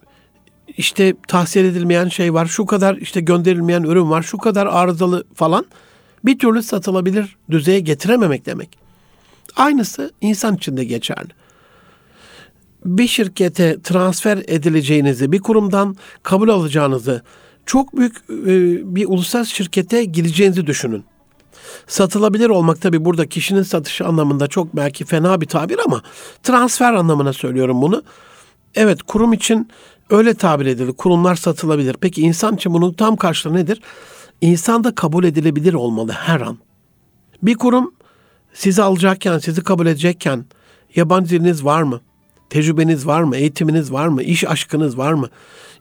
işte 0.76 1.14
tahsil 1.28 1.64
edilmeyen 1.64 2.08
şey 2.08 2.34
var, 2.34 2.46
şu 2.46 2.66
kadar 2.66 2.96
işte 2.96 3.20
gönderilmeyen 3.20 3.82
ürün 3.82 4.10
var, 4.10 4.22
şu 4.22 4.38
kadar 4.38 4.66
arızalı 4.66 5.24
falan 5.34 5.66
bir 6.24 6.38
türlü 6.38 6.62
satılabilir 6.62 7.36
düzeye 7.50 7.80
getirememek 7.80 8.46
demek. 8.46 8.78
Aynısı 9.56 10.12
insan 10.20 10.56
için 10.56 10.76
de 10.76 10.84
geçerli. 10.84 11.30
Bir 12.84 13.06
şirkete 13.06 13.82
transfer 13.82 14.38
edileceğinizi, 14.46 15.32
bir 15.32 15.40
kurumdan 15.40 15.96
kabul 16.22 16.48
alacağınızı, 16.48 17.22
çok 17.66 17.96
büyük 17.96 18.16
e, 18.16 18.94
bir 18.96 19.06
uluslararası 19.08 19.54
şirkete 19.54 20.04
gireceğinizi 20.04 20.66
düşünün. 20.66 21.04
Satılabilir 21.86 22.48
olmak 22.48 22.80
tabi 22.80 23.04
burada 23.04 23.26
kişinin 23.26 23.62
satışı 23.62 24.06
anlamında 24.06 24.46
çok 24.46 24.76
belki 24.76 25.04
fena 25.04 25.40
bir 25.40 25.46
tabir 25.46 25.78
ama 25.84 26.02
transfer 26.42 26.92
anlamına 26.92 27.32
söylüyorum 27.32 27.82
bunu. 27.82 28.02
Evet 28.74 29.02
kurum 29.02 29.32
için 29.32 29.68
öyle 30.12 30.34
tabir 30.34 30.66
edilir. 30.66 30.92
Kurumlar 30.92 31.34
satılabilir. 31.34 31.96
Peki 32.00 32.22
insan 32.22 32.56
için 32.56 32.74
bunun 32.74 32.92
tam 32.92 33.16
karşılığı 33.16 33.54
nedir? 33.54 33.80
İnsan 34.40 34.84
da 34.84 34.94
kabul 34.94 35.24
edilebilir 35.24 35.74
olmalı 35.74 36.12
her 36.12 36.40
an. 36.40 36.58
Bir 37.42 37.54
kurum 37.54 37.94
sizi 38.52 38.82
alacakken, 38.82 39.38
sizi 39.38 39.62
kabul 39.62 39.86
edecekken 39.86 40.44
yabancı 40.94 41.30
diliniz 41.30 41.64
var 41.64 41.82
mı? 41.82 42.00
Tecrübeniz 42.50 43.06
var 43.06 43.22
mı? 43.22 43.36
Eğitiminiz 43.36 43.92
var 43.92 44.08
mı? 44.08 44.22
İş 44.22 44.44
aşkınız 44.44 44.98
var 44.98 45.12
mı? 45.12 45.28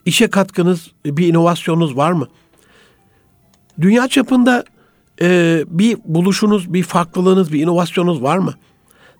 İşe 0.05 0.27
katkınız, 0.27 0.91
bir 1.05 1.27
inovasyonunuz 1.27 1.97
var 1.97 2.11
mı? 2.11 2.27
Dünya 3.81 4.07
çapında 4.07 4.63
e, 5.21 5.63
bir 5.67 5.97
buluşunuz, 6.05 6.73
bir 6.73 6.83
farklılığınız, 6.83 7.53
bir 7.53 7.61
inovasyonunuz 7.61 8.21
var 8.21 8.37
mı? 8.37 8.53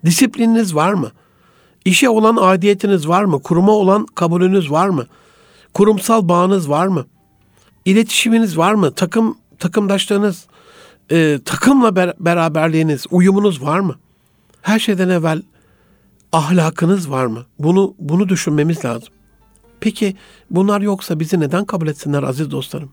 Disiplininiz 0.06 0.76
var 0.76 0.93
mı? 0.93 1.12
İşe 1.86 2.10
olan 2.10 2.36
aidiyetiniz 2.36 3.08
var 3.08 3.24
mı? 3.24 3.41
Kuruma 3.41 3.72
olan 3.72 4.06
kabulünüz 4.06 4.72
var 4.72 4.89
mı? 4.89 5.06
Kurumsal 5.74 6.28
bağınız 6.30 6.70
var 6.70 6.88
mı? 6.88 7.06
İletişiminiz 7.86 8.58
var 8.58 8.74
mı? 8.74 8.91
Takım 8.91 9.38
takımdaşlarınız, 9.60 10.46
e, 11.12 11.39
takımla 11.46 11.88
ber- 11.88 12.13
beraberliğiniz, 12.20 13.06
uyumunuz 13.12 13.62
var 13.62 13.80
mı? 13.80 13.96
Her 14.62 14.80
şeyden 14.80 15.10
evvel 15.10 15.41
ahlakınız 16.32 17.12
var 17.12 17.26
mı? 17.26 17.46
Bunu 17.60 17.94
bunu 18.00 18.30
düşünmemiz 18.30 18.86
lazım. 18.86 19.10
Peki 19.80 20.15
bunlar 20.50 20.82
yoksa 20.82 21.20
bizi 21.20 21.39
neden 21.39 21.65
kabul 21.65 21.88
etsinler 21.88 22.24
aziz 22.24 22.52
dostlarım? 22.52 22.91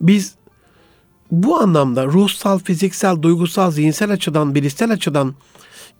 Biz 0.00 0.34
bu 1.30 1.58
anlamda 1.60 2.06
ruhsal, 2.06 2.58
fiziksel, 2.58 3.22
duygusal, 3.22 3.70
zihinsel 3.70 4.10
açıdan, 4.10 4.54
bilişsel 4.54 4.92
açıdan 4.92 5.34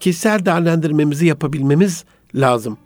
kişisel 0.00 0.46
değerlendirmemizi 0.46 1.26
yapabilmemiz 1.26 2.04
lazım. 2.34 2.78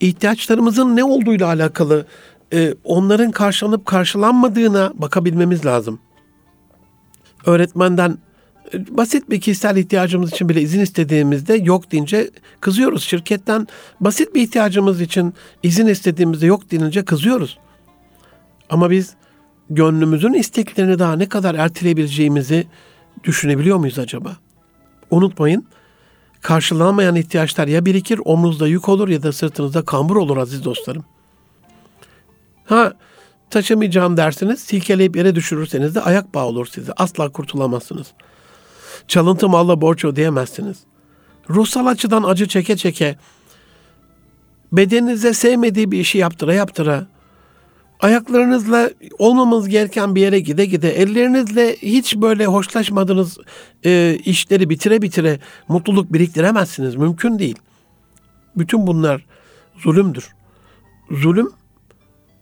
İhtiyaçlarımızın 0.00 0.96
ne 0.96 1.04
olduğuyla 1.04 1.46
alakalı 1.46 2.06
e, 2.52 2.74
onların 2.84 3.30
karşılanıp 3.30 3.86
karşılanmadığına 3.86 4.92
bakabilmemiz 4.94 5.66
lazım. 5.66 5.98
Öğretmenden 7.46 8.18
e, 8.74 8.96
basit 8.96 9.30
bir 9.30 9.40
kişisel 9.40 9.76
ihtiyacımız 9.76 10.32
için 10.32 10.48
bile 10.48 10.62
izin 10.62 10.80
istediğimizde 10.80 11.54
yok 11.54 11.92
deyince 11.92 12.30
kızıyoruz. 12.60 13.02
Şirketten 13.02 13.68
basit 14.00 14.34
bir 14.34 14.42
ihtiyacımız 14.42 15.00
için 15.00 15.34
izin 15.62 15.86
istediğimizde 15.86 16.46
yok 16.46 16.70
denince 16.70 17.04
kızıyoruz. 17.04 17.58
Ama 18.70 18.90
biz 18.90 19.14
gönlümüzün 19.70 20.32
isteklerini 20.32 20.98
daha 20.98 21.16
ne 21.16 21.28
kadar 21.28 21.54
erteleyebileceğimizi 21.54 22.66
düşünebiliyor 23.24 23.76
muyuz 23.76 23.98
acaba? 23.98 24.36
Unutmayın, 25.12 25.66
karşılanamayan 26.40 27.16
ihtiyaçlar 27.16 27.68
ya 27.68 27.84
birikir, 27.84 28.20
omuzda 28.24 28.68
yük 28.68 28.88
olur 28.88 29.08
ya 29.08 29.22
da 29.22 29.32
sırtınızda 29.32 29.84
kambur 29.84 30.16
olur 30.16 30.36
aziz 30.36 30.64
dostlarım. 30.64 31.04
Ha, 32.64 32.92
taşımayacağım 33.50 34.16
dersiniz, 34.16 34.60
silkeleyip 34.60 35.16
yere 35.16 35.34
düşürürseniz 35.34 35.94
de 35.94 36.00
ayak 36.00 36.34
bağı 36.34 36.44
olur 36.44 36.66
size. 36.66 36.92
Asla 36.96 37.28
kurtulamazsınız. 37.28 38.06
Çalıntı 39.08 39.48
malla 39.48 39.80
borç 39.80 40.04
ödeyemezsiniz. 40.04 40.78
Ruhsal 41.50 41.86
açıdan 41.86 42.22
acı 42.22 42.48
çeke 42.48 42.76
çeke, 42.76 43.16
bedeninize 44.72 45.34
sevmediği 45.34 45.92
bir 45.92 45.98
işi 45.98 46.18
yaptıra 46.18 46.54
yaptıra, 46.54 47.06
ayaklarınızla 48.02 48.90
olmamız 49.18 49.68
gereken 49.68 50.14
bir 50.14 50.20
yere 50.20 50.40
gide 50.40 50.64
gide, 50.64 50.90
ellerinizle 50.90 51.76
hiç 51.76 52.16
böyle 52.16 52.46
hoşlaşmadığınız 52.46 53.38
e, 53.84 54.18
işleri 54.24 54.70
bitire 54.70 55.02
bitire 55.02 55.38
mutluluk 55.68 56.12
biriktiremezsiniz. 56.12 56.96
Mümkün 56.96 57.38
değil. 57.38 57.56
Bütün 58.56 58.86
bunlar 58.86 59.24
zulümdür. 59.78 60.28
Zulüm 61.10 61.50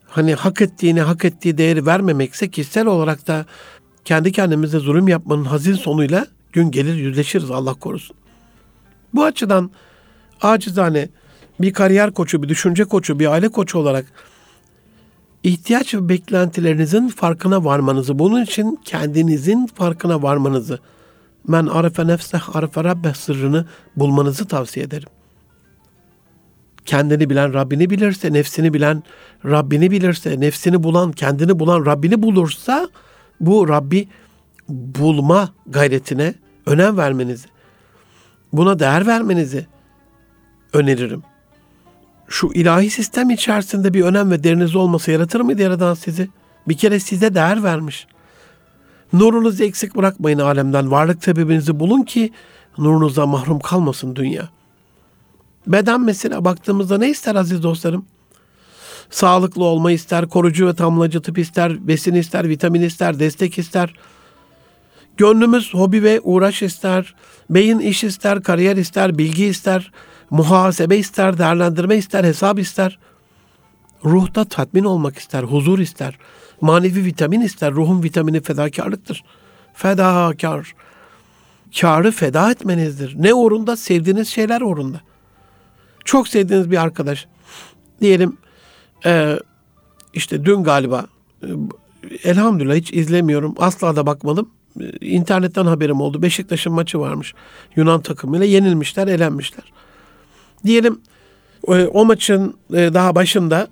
hani 0.09 0.35
hak 0.35 0.63
ettiğini, 0.63 1.01
hak 1.01 1.25
ettiği 1.25 1.59
değeri 1.59 1.87
vermemekse 1.87 2.51
kişisel 2.51 2.87
olarak 2.87 3.27
da 3.27 3.47
kendi 4.05 4.33
kendimize 4.33 4.79
zulüm 4.79 5.09
yapmanın 5.09 5.45
hazin 5.45 5.75
sonuyla 5.75 6.27
gün 6.53 6.71
gelir 6.71 6.95
yüzleşiriz 6.95 7.51
Allah 7.51 7.75
korusun. 7.75 8.17
Bu 9.15 9.25
açıdan 9.25 9.71
acizane 10.43 11.09
bir 11.61 11.73
kariyer 11.73 12.11
koçu, 12.11 12.43
bir 12.43 12.49
düşünce 12.49 12.85
koçu, 12.85 13.19
bir 13.19 13.27
aile 13.27 13.49
koçu 13.49 13.79
olarak 13.79 14.30
ihtiyaç 15.43 15.95
ve 15.95 16.09
beklentilerinizin 16.09 17.09
farkına 17.09 17.65
varmanızı, 17.65 18.19
bunun 18.19 18.43
için 18.43 18.79
kendinizin 18.85 19.67
farkına 19.67 20.23
varmanızı, 20.23 20.79
men 21.49 21.67
arife 21.67 22.07
nefseh 22.07 22.57
arife 22.57 22.85
rabbeh 22.85 23.15
sırrını 23.15 23.67
bulmanızı 23.97 24.49
tavsiye 24.49 24.87
ederim. 24.87 25.09
Kendini 26.85 27.31
bilen 27.31 27.55
Rabbini 27.55 27.91
bilirse, 27.91 28.33
nefsini 28.33 28.75
bilen 28.75 29.03
Rabbini 29.45 29.91
bilirse, 29.91 30.41
nefsini 30.41 30.83
bulan, 30.83 31.13
kendini 31.13 31.59
bulan 31.59 31.87
Rabbini 31.87 32.23
bulursa 32.23 32.89
bu 33.41 33.69
Rabbi 33.69 34.09
bulma 34.69 35.49
gayretine 35.67 36.35
önem 36.67 36.97
vermenizi, 36.97 37.49
buna 38.53 38.79
değer 38.79 39.07
vermenizi 39.07 39.67
öneririm. 40.73 41.23
Şu 42.31 42.51
ilahi 42.55 42.91
sistem 42.91 43.31
içerisinde 43.31 43.95
bir 43.95 44.05
önem 44.05 44.31
ve 44.31 44.43
değeriniz 44.43 44.77
olması 44.77 45.11
yaratır 45.11 45.41
mıydı 45.41 45.63
Yaradan 45.63 45.95
sizi? 45.95 46.29
Bir 46.69 46.77
kere 46.77 47.01
size 47.01 47.35
değer 47.35 47.63
vermiş. 47.63 48.07
Nurunuzu 49.13 49.65
eksik 49.65 49.97
bırakmayın 49.97 50.39
alemden. 50.39 50.91
Varlık 50.91 51.25
sebebinizi 51.25 51.81
bulun 51.81 52.03
ki 52.03 52.33
nurunuzdan 52.79 53.29
mahrum 53.29 53.61
kalmasın 53.61 54.17
dünya. 54.17 54.49
Beden 55.67 56.01
mesela 56.01 56.45
baktığımızda 56.45 56.99
ne 56.99 57.11
ister 57.11 57.35
aziz 57.35 57.63
dostlarım? 57.63 58.07
Sağlıklı 59.11 59.65
olma 59.65 59.93
ister, 59.93 60.29
koruyucu 60.29 60.67
ve 60.67 60.75
tamlacı 60.75 61.23
tıp 61.23 61.39
ister, 61.39 61.89
besin 61.89 62.15
ister, 62.15 62.49
vitamin 62.49 62.81
ister, 62.81 63.19
destek 63.19 63.59
ister. 63.59 63.95
Gönlümüz 65.17 65.75
hobi 65.75 66.03
ve 66.03 66.21
uğraş 66.21 66.63
ister, 66.63 67.15
beyin 67.51 67.79
iş 67.79 68.05
ister, 68.05 68.43
kariyer 68.43 68.77
ister, 68.77 69.19
bilgi 69.19 69.47
ister, 69.47 69.93
muhasebe 70.31 70.97
ister, 70.97 71.39
değerlendirme 71.39 71.97
ister, 71.97 72.25
hesap 72.25 72.59
ister. 72.59 72.99
Ruhta 74.05 74.45
tatmin 74.45 74.85
olmak 74.85 75.19
ister, 75.19 75.43
huzur 75.43 75.79
ister, 75.79 76.19
manevi 76.61 77.05
vitamin 77.05 77.41
ister. 77.41 77.73
Ruhun 77.73 78.03
vitamini 78.03 78.41
fedakarlıktır. 78.41 79.25
Fedakar. 79.75 80.75
Karı 81.81 82.13
feda 82.13 82.51
etmenizdir. 82.51 83.15
Ne 83.19 83.35
uğrunda? 83.35 83.77
Sevdiğiniz 83.77 84.29
şeyler 84.29 84.61
uğrunda. 84.61 85.01
Çok 86.05 86.29
sevdiğiniz 86.29 86.71
bir 86.71 86.83
arkadaş. 86.83 87.27
Diyelim 88.01 88.37
e, 89.07 89.39
işte 90.15 90.45
dün 90.45 90.65
galiba 90.65 91.07
e, 91.43 91.49
elhamdülillah 92.25 92.75
hiç 92.75 92.93
izlemiyorum. 92.93 93.55
Asla 93.59 93.97
da 93.97 94.07
bakmadım. 94.07 94.51
E, 94.81 95.07
internetten 95.07 95.67
haberim 95.67 96.01
oldu. 96.01 96.23
Beşiktaş'ın 96.23 96.73
maçı 96.73 97.01
varmış. 97.01 97.35
Yunan 97.77 98.01
takımıyla 98.01 98.47
yenilmişler, 98.47 99.07
elenmişler. 99.09 99.65
Diyelim 100.65 101.01
e, 101.69 101.85
o 101.85 102.05
maçın 102.05 102.55
e, 102.73 102.95
daha 102.95 103.15
başında 103.15 103.69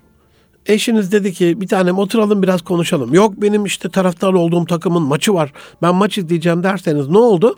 eşiniz 0.67 1.13
dedi 1.13 1.33
ki 1.33 1.61
bir 1.61 1.69
tanem 1.69 1.99
oturalım 1.99 2.43
biraz 2.43 2.63
konuşalım. 2.63 3.15
Yok 3.15 3.35
benim 3.37 3.65
işte 3.65 3.89
taraftar 3.89 4.33
olduğum 4.33 4.65
takımın 4.65 5.03
maçı 5.03 5.35
var. 5.35 5.53
Ben 5.83 5.95
maç 5.95 6.19
izleyeceğim 6.19 6.63
derseniz 6.63 7.09
ne 7.09 7.19
oldu? 7.19 7.57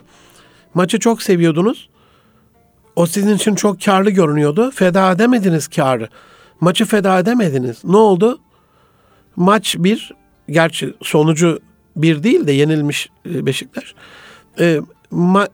Maçı 0.73 0.99
çok 0.99 1.21
seviyordunuz. 1.21 1.89
O 2.95 3.05
sizin 3.05 3.35
için 3.35 3.55
çok 3.55 3.81
karlı 3.81 4.09
görünüyordu. 4.09 4.71
Feda 4.71 5.11
edemediniz 5.11 5.67
karı. 5.67 6.09
Maçı 6.61 6.85
feda 6.85 7.19
edemediniz. 7.19 7.83
Ne 7.83 7.97
oldu? 7.97 8.39
Maç 9.35 9.75
bir, 9.79 10.13
gerçi 10.49 10.93
sonucu 11.01 11.59
bir 11.95 12.23
değil 12.23 12.47
de 12.47 12.51
yenilmiş 12.51 13.09
e, 13.25 13.45
Beşiktaş. 13.45 13.95
E, 14.59 14.79
ma- 15.11 15.49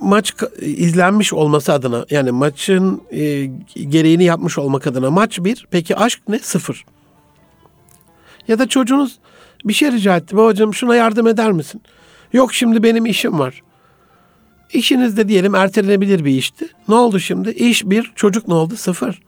maç 0.00 0.34
izlenmiş 0.60 1.32
olması 1.32 1.72
adına 1.72 2.06
yani 2.10 2.30
maçın 2.30 3.02
e, 3.10 3.44
gereğini 3.74 4.24
yapmış 4.24 4.58
olmak 4.58 4.86
adına 4.86 5.10
maç 5.10 5.38
bir. 5.38 5.66
Peki 5.70 5.96
aşk 5.96 6.20
ne? 6.28 6.38
Sıfır. 6.38 6.84
Ya 8.48 8.58
da 8.58 8.68
çocuğunuz 8.68 9.18
bir 9.64 9.72
şey 9.72 9.92
rica 9.92 10.16
etti. 10.16 10.36
Babacığım 10.36 10.74
şuna 10.74 10.96
yardım 10.96 11.26
eder 11.26 11.52
misin? 11.52 11.82
Yok 12.32 12.54
şimdi 12.54 12.82
benim 12.82 13.06
işim 13.06 13.38
var. 13.38 13.62
İşiniz 14.72 15.16
de 15.16 15.28
diyelim 15.28 15.54
ertelenebilir 15.54 16.24
bir 16.24 16.30
işti. 16.30 16.68
Ne 16.88 16.94
oldu 16.94 17.20
şimdi? 17.20 17.50
İş 17.50 17.84
bir, 17.84 18.12
çocuk 18.14 18.48
ne 18.48 18.54
oldu? 18.54 18.76
Sıfır. 18.76 19.20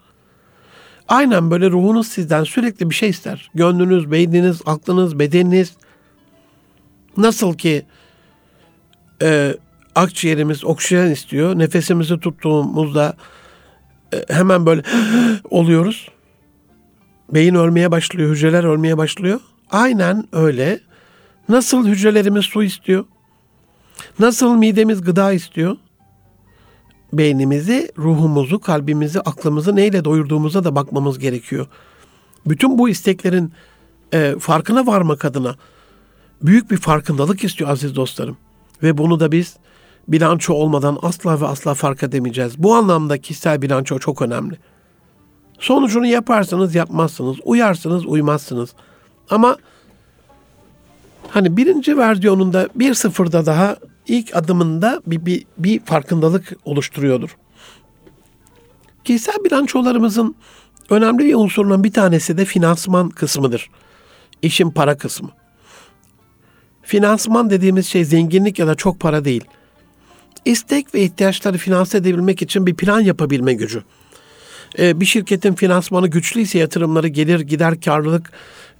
Aynen 1.08 1.50
böyle 1.50 1.70
ruhunuz 1.70 2.08
sizden 2.08 2.44
sürekli 2.44 2.90
bir 2.90 2.94
şey 2.94 3.08
ister. 3.08 3.50
Gönlünüz, 3.54 4.10
beyniniz, 4.10 4.62
aklınız, 4.66 5.18
bedeniniz. 5.18 5.72
Nasıl 7.16 7.54
ki 7.54 7.86
e, 9.22 9.54
akciğerimiz 9.96 10.64
oksijen 10.64 11.10
istiyor. 11.10 11.58
Nefesimizi 11.58 12.20
tuttuğumuzda 12.20 13.16
e, 14.12 14.34
hemen 14.34 14.66
böyle 14.66 14.82
oluyoruz. 15.50 16.08
Beyin 17.34 17.54
ölmeye 17.54 17.90
başlıyor, 17.90 18.30
hücreler 18.30 18.64
ölmeye 18.64 18.98
başlıyor. 18.98 19.40
Aynen 19.70 20.28
öyle. 20.32 20.80
Nasıl 21.48 21.86
hücrelerimiz 21.86 22.44
su 22.44 22.62
istiyor? 22.62 23.04
Nasıl 24.18 24.56
midemiz 24.56 25.02
gıda 25.02 25.32
istiyor? 25.32 25.76
Beynimizi, 27.12 27.92
ruhumuzu, 27.98 28.60
kalbimizi, 28.60 29.20
aklımızı 29.20 29.76
neyle 29.76 30.04
doyurduğumuza 30.04 30.64
da 30.64 30.74
bakmamız 30.74 31.18
gerekiyor. 31.18 31.66
Bütün 32.46 32.78
bu 32.78 32.88
isteklerin 32.88 33.52
e, 34.12 34.34
farkına 34.40 34.86
varmak 34.86 35.24
adına 35.24 35.56
büyük 36.42 36.70
bir 36.70 36.76
farkındalık 36.76 37.44
istiyor 37.44 37.70
aziz 37.70 37.96
dostlarım. 37.96 38.36
Ve 38.82 38.98
bunu 38.98 39.20
da 39.20 39.32
biz 39.32 39.56
bilanço 40.08 40.54
olmadan 40.54 40.98
asla 41.02 41.40
ve 41.40 41.46
asla 41.46 41.74
fark 41.74 42.02
edemeyeceğiz. 42.02 42.58
Bu 42.58 42.74
anlamda 42.74 43.18
kişisel 43.18 43.62
bilanço 43.62 43.98
çok 43.98 44.22
önemli. 44.22 44.58
Sonucunu 45.58 46.06
yaparsanız 46.06 46.74
yapmazsınız, 46.74 47.36
uyarsınız 47.44 48.06
uymazsınız. 48.06 48.70
Ama 49.30 49.56
hani 51.30 51.56
birinci 51.56 51.98
versiyonunda 51.98 52.68
bir 52.74 52.94
sıfırda 52.94 53.46
daha 53.46 53.76
ilk 54.08 54.36
adımında 54.36 55.02
bir, 55.06 55.26
bir, 55.26 55.44
bir 55.58 55.80
farkındalık 55.80 56.52
oluşturuyordur. 56.64 57.36
Kişisel 59.04 59.44
bilançolarımızın 59.44 60.34
önemli 60.90 61.24
bir 61.24 61.34
unsurundan 61.34 61.84
bir 61.84 61.92
tanesi 61.92 62.38
de 62.38 62.44
finansman 62.44 63.08
kısmıdır. 63.08 63.70
İşin 64.42 64.70
para 64.70 64.96
kısmı. 64.96 65.30
Finansman 66.82 67.50
dediğimiz 67.50 67.86
şey 67.86 68.04
zenginlik 68.04 68.58
ya 68.58 68.66
da 68.66 68.74
çok 68.74 69.00
para 69.00 69.24
değil. 69.24 69.44
İstek 70.44 70.94
ve 70.94 71.00
ihtiyaçları 71.00 71.58
finanse 71.58 71.98
edebilmek 71.98 72.42
için 72.42 72.66
bir 72.66 72.74
plan 72.74 73.00
yapabilme 73.00 73.54
gücü. 73.54 73.82
Ee, 74.78 75.00
bir 75.00 75.06
şirketin 75.06 75.54
finansmanı 75.54 76.08
güçlüyse 76.08 76.58
yatırımları 76.58 77.08
gelir, 77.08 77.40
gider, 77.40 77.80
karlılık, 77.80 78.32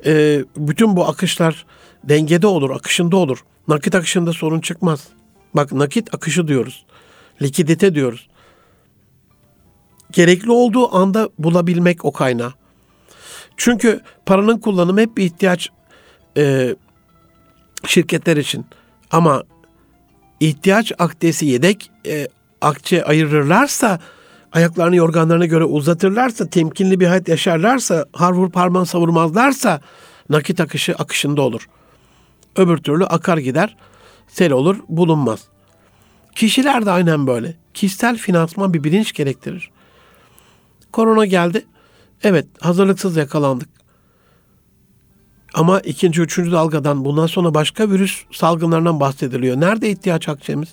e, 0.06 0.44
bütün 0.56 0.96
bu 0.96 1.08
akışlar 1.08 1.66
dengede 2.04 2.46
olur, 2.46 2.70
akışında 2.70 3.16
olur. 3.16 3.44
Nakit 3.68 3.94
akışında 3.94 4.32
sorun 4.32 4.60
çıkmaz. 4.60 5.08
Bak 5.54 5.72
nakit 5.72 6.14
akışı 6.14 6.48
diyoruz. 6.48 6.84
Likidite 7.42 7.94
diyoruz. 7.94 8.28
Gerekli 10.12 10.50
olduğu 10.50 10.96
anda 10.96 11.28
bulabilmek 11.38 12.04
o 12.04 12.12
kaynağı. 12.12 12.52
Çünkü 13.56 14.00
paranın 14.26 14.58
kullanımı 14.58 15.00
hep 15.00 15.16
bir 15.16 15.24
ihtiyaç 15.24 15.70
e, 16.36 16.74
şirketler 17.86 18.36
için. 18.36 18.66
Ama 19.10 19.42
ihtiyaç 20.40 20.92
akdesi 20.98 21.46
yedek 21.46 21.90
e, 22.06 22.28
akçe 22.60 23.04
ayırırlarsa, 23.04 24.00
ayaklarını 24.52 24.96
yorganlarına 24.96 25.46
göre 25.46 25.64
uzatırlarsa, 25.64 26.50
temkinli 26.50 27.00
bir 27.00 27.06
hayat 27.06 27.28
yaşarlarsa, 27.28 28.06
harvur 28.12 28.50
parmağın 28.50 28.84
savurmazlarsa 28.84 29.80
nakit 30.30 30.60
akışı 30.60 30.94
akışında 30.94 31.42
olur. 31.42 31.68
Öbür 32.56 32.76
türlü 32.76 33.04
akar 33.04 33.38
gider, 33.38 33.76
sel 34.28 34.52
olur, 34.52 34.76
bulunmaz. 34.88 35.48
Kişiler 36.34 36.86
de 36.86 36.90
aynen 36.90 37.26
böyle. 37.26 37.56
Kişisel 37.74 38.16
finansman 38.16 38.74
bir 38.74 38.84
bilinç 38.84 39.12
gerektirir. 39.12 39.70
Korona 40.92 41.26
geldi. 41.26 41.66
Evet, 42.22 42.46
hazırlıksız 42.60 43.16
yakalandık. 43.16 43.68
Ama 45.56 45.80
ikinci, 45.80 46.22
üçüncü 46.22 46.52
dalgadan 46.52 47.04
bundan 47.04 47.26
sonra 47.26 47.54
başka 47.54 47.90
virüs 47.90 48.22
salgınlarından 48.32 49.00
bahsediliyor. 49.00 49.60
Nerede 49.60 49.90
ihtiyaç 49.90 50.28
akçemiz? 50.28 50.68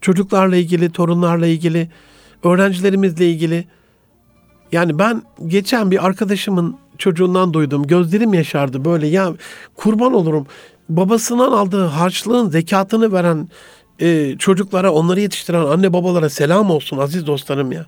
Çocuklarla 0.00 0.56
ilgili, 0.56 0.92
torunlarla 0.92 1.46
ilgili, 1.46 1.88
öğrencilerimizle 2.44 3.30
ilgili. 3.30 3.64
Yani 4.72 4.98
ben 4.98 5.22
geçen 5.46 5.90
bir 5.90 6.06
arkadaşımın 6.06 6.76
çocuğundan 6.98 7.52
duydum. 7.52 7.86
Gözlerim 7.86 8.34
yaşardı 8.34 8.84
böyle 8.84 9.06
ya 9.06 9.32
kurban 9.74 10.14
olurum. 10.14 10.46
Babasından 10.88 11.52
aldığı 11.52 11.86
harçlığın 11.86 12.50
zekatını 12.50 13.12
veren 13.12 13.48
e, 14.00 14.36
çocuklara, 14.38 14.92
onları 14.92 15.20
yetiştiren 15.20 15.64
anne 15.64 15.92
babalara 15.92 16.30
selam 16.30 16.70
olsun 16.70 16.98
aziz 16.98 17.26
dostlarım 17.26 17.72
ya. 17.72 17.86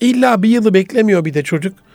İlla 0.00 0.42
bir 0.42 0.48
yılı 0.48 0.74
beklemiyor 0.74 1.24
bir 1.24 1.34
de 1.34 1.42
çocuk. 1.42 1.87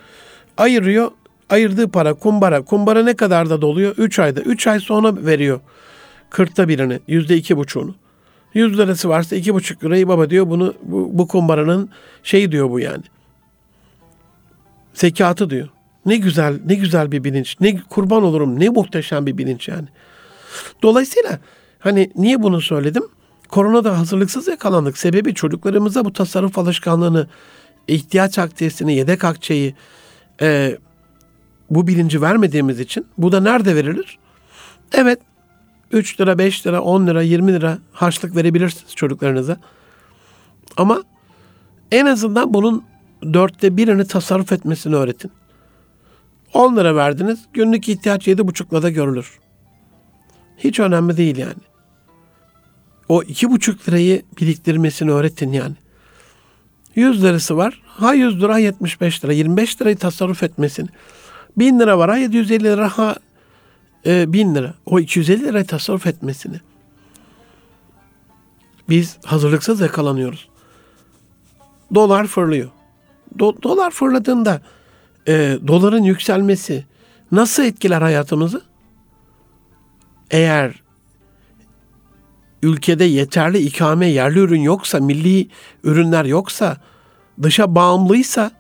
Ayırıyor. 0.57 1.11
Ayırdığı 1.49 1.87
para 1.87 2.13
kumbara. 2.13 2.61
Kumbara 2.61 3.03
ne 3.03 3.15
kadar 3.15 3.49
da 3.49 3.61
doluyor? 3.61 3.95
3 3.97 4.19
ayda. 4.19 4.41
3 4.41 4.67
ay 4.67 4.79
sonra 4.79 5.25
veriyor. 5.25 5.59
Kırkta 6.29 6.67
birini. 6.67 6.99
Yüzde 7.07 7.37
iki 7.37 7.57
buçuğunu. 7.57 7.95
100 8.53 8.77
lirası 8.77 9.09
varsa 9.09 9.35
iki 9.35 9.53
buçuk 9.53 9.83
lirayı 9.83 10.07
baba 10.07 10.29
diyor 10.29 10.49
bunu 10.49 10.73
bu, 10.83 11.09
bu 11.13 11.27
kumbaranın 11.27 11.89
şeyi 12.23 12.51
diyor 12.51 12.69
bu 12.69 12.79
yani. 12.79 13.03
Zekatı 14.93 15.49
diyor. 15.49 15.69
Ne 16.05 16.17
güzel, 16.17 16.59
ne 16.65 16.75
güzel 16.75 17.11
bir 17.11 17.23
bilinç. 17.23 17.57
Ne 17.59 17.81
kurban 17.81 18.23
olurum, 18.23 18.59
ne 18.59 18.69
muhteşem 18.69 19.25
bir 19.25 19.37
bilinç 19.37 19.67
yani. 19.67 19.87
Dolayısıyla 20.83 21.39
hani 21.79 22.11
niye 22.15 22.43
bunu 22.43 22.61
söyledim? 22.61 23.03
Koronada 23.49 23.99
hazırlıksız 23.99 24.47
yakalandık. 24.47 24.97
Sebebi 24.97 25.33
çocuklarımıza 25.33 26.05
bu 26.05 26.13
tasarruf 26.13 26.57
alışkanlığını, 26.57 27.27
ihtiyaç 27.87 28.39
akçesini, 28.39 28.95
yedek 28.95 29.23
akçeyi, 29.23 29.75
e, 30.43 30.77
bu 31.69 31.87
bilinci 31.87 32.21
vermediğimiz 32.21 32.79
için. 32.79 33.05
Bu 33.17 33.31
da 33.31 33.39
nerede 33.39 33.75
verilir? 33.75 34.19
Evet 34.93 35.19
3 35.91 36.19
lira, 36.19 36.37
5 36.37 36.67
lira, 36.67 36.81
10 36.81 37.07
lira, 37.07 37.21
20 37.21 37.53
lira 37.53 37.77
harçlık 37.91 38.35
verebilirsiniz 38.35 38.95
çocuklarınıza. 38.95 39.57
Ama 40.77 41.03
en 41.91 42.05
azından 42.05 42.53
bunun 42.53 42.83
dörtte 43.33 43.77
birini 43.77 44.07
tasarruf 44.07 44.51
etmesini 44.51 44.95
öğretin. 44.95 45.31
10 46.53 46.77
lira 46.77 46.95
verdiniz, 46.95 47.39
günlük 47.53 47.89
ihtiyaç 47.89 48.27
7,5'la 48.27 48.83
da 48.83 48.89
görülür. 48.89 49.39
Hiç 50.57 50.79
önemli 50.79 51.17
değil 51.17 51.37
yani. 51.37 51.61
O 53.09 53.23
2,5 53.23 53.87
lirayı 53.87 54.21
biriktirmesini 54.41 55.11
öğretin 55.11 55.51
yani. 55.51 55.75
100 56.95 57.23
lirası 57.23 57.57
var. 57.57 57.81
Ha 57.85 58.13
100 58.13 58.41
lira 58.41 58.57
75 58.57 59.23
lira. 59.23 59.33
25 59.33 59.81
lirayı 59.81 59.97
tasarruf 59.97 60.43
etmesini. 60.43 60.87
1000 61.57 61.79
lira 61.79 61.97
var 61.97 62.09
ha 62.09 62.17
750 62.17 62.63
lira 62.63 62.97
ha 62.97 63.15
e, 64.05 64.33
1000 64.33 64.55
lira. 64.55 64.73
O 64.85 64.99
250 64.99 65.43
lirayı 65.43 65.65
tasarruf 65.65 66.07
etmesini. 66.07 66.55
Biz 68.89 69.17
hazırlıksız 69.25 69.81
yakalanıyoruz. 69.81 70.49
Dolar 71.95 72.27
fırlıyor. 72.27 72.69
Do- 73.37 73.63
dolar 73.63 73.91
fırladığında 73.91 74.61
e, 75.27 75.57
doların 75.67 76.03
yükselmesi 76.03 76.85
nasıl 77.31 77.63
etkiler 77.63 78.01
hayatımızı? 78.01 78.61
Eğer 80.31 80.82
ülkede 82.63 83.03
yeterli 83.03 83.57
ikame 83.57 84.07
yerli 84.07 84.39
ürün 84.39 84.61
yoksa, 84.61 84.99
milli 84.99 85.47
ürünler 85.83 86.25
yoksa, 86.25 86.77
dışa 87.43 87.75
bağımlıysa 87.75 88.51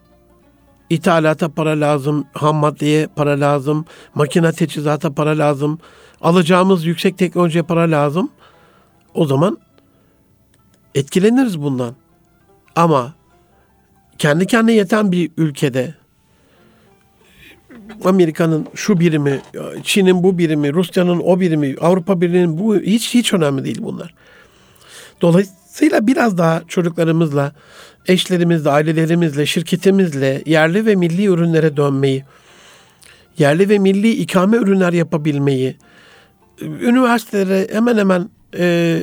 ithalata 0.89 1.49
para 1.49 1.69
lazım, 1.69 2.25
ham 2.33 2.55
maddeye 2.55 3.07
para 3.07 3.39
lazım, 3.39 3.85
makine 4.15 4.51
teçhizata 4.51 5.13
para 5.13 5.37
lazım, 5.37 5.79
alacağımız 6.21 6.85
yüksek 6.85 7.17
teknolojiye 7.17 7.63
para 7.63 7.91
lazım. 7.91 8.29
O 9.13 9.25
zaman 9.25 9.57
etkileniriz 10.95 11.61
bundan. 11.61 11.95
Ama 12.75 13.13
kendi 14.17 14.47
kendine 14.47 14.73
yeten 14.73 15.11
bir 15.11 15.31
ülkede 15.37 15.93
Amerika'nın 18.03 18.67
şu 18.75 18.99
birimi, 18.99 19.41
Çin'in 19.83 20.23
bu 20.23 20.37
birimi, 20.37 20.73
Rusya'nın 20.73 21.19
o 21.19 21.39
birimi, 21.39 21.75
Avrupa 21.81 22.21
Birliği'nin 22.21 22.57
bu 22.57 22.75
hiç 22.75 23.13
hiç 23.13 23.33
önemli 23.33 23.63
değil 23.63 23.79
bunlar. 23.81 24.13
Dolayısıyla 25.21 26.07
biraz 26.07 26.37
daha 26.37 26.63
çocuklarımızla, 26.67 27.53
eşlerimizle, 28.07 28.69
ailelerimizle, 28.69 29.45
şirketimizle 29.45 30.41
yerli 30.45 30.85
ve 30.85 30.95
milli 30.95 31.25
ürünlere 31.25 31.77
dönmeyi, 31.77 32.23
yerli 33.37 33.69
ve 33.69 33.79
milli 33.79 34.11
ikame 34.11 34.57
ürünler 34.57 34.93
yapabilmeyi, 34.93 35.75
üniversitelere 36.61 37.67
hemen 37.71 37.97
hemen 37.97 38.29
e, 38.57 38.99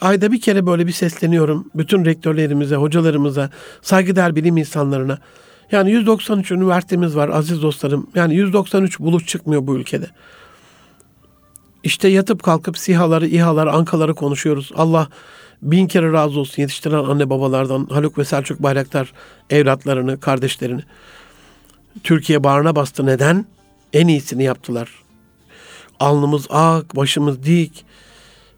ayda 0.00 0.32
bir 0.32 0.40
kere 0.40 0.66
böyle 0.66 0.86
bir 0.86 0.92
sesleniyorum. 0.92 1.70
Bütün 1.74 2.04
rektörlerimize, 2.04 2.76
hocalarımıza, 2.76 3.50
saygıdeğer 3.82 4.36
bilim 4.36 4.56
insanlarına. 4.56 5.18
Yani 5.72 5.90
193 5.90 6.50
üniversitemiz 6.50 7.16
var 7.16 7.28
aziz 7.28 7.62
dostlarım. 7.62 8.06
Yani 8.14 8.34
193 8.34 9.00
buluş 9.00 9.26
çıkmıyor 9.26 9.66
bu 9.66 9.76
ülkede. 9.76 10.06
İşte 11.82 12.08
yatıp 12.08 12.42
kalkıp 12.42 12.78
sihaları, 12.78 13.26
İHA'ları, 13.26 13.72
Ankaları 13.72 14.14
konuşuyoruz. 14.14 14.72
Allah 14.76 15.08
bin 15.62 15.86
kere 15.86 16.12
razı 16.12 16.40
olsun 16.40 16.62
yetiştiren 16.62 17.04
anne 17.04 17.30
babalardan 17.30 17.86
Haluk 17.90 18.18
ve 18.18 18.24
Selçuk 18.24 18.62
Bayraktar 18.62 19.12
evlatlarını, 19.50 20.20
kardeşlerini. 20.20 20.82
Türkiye 22.02 22.44
bağrına 22.44 22.76
bastı. 22.76 23.06
Neden? 23.06 23.46
En 23.92 24.08
iyisini 24.08 24.44
yaptılar. 24.44 24.90
Alnımız 26.00 26.46
ak, 26.50 26.96
başımız 26.96 27.42
dik. 27.42 27.84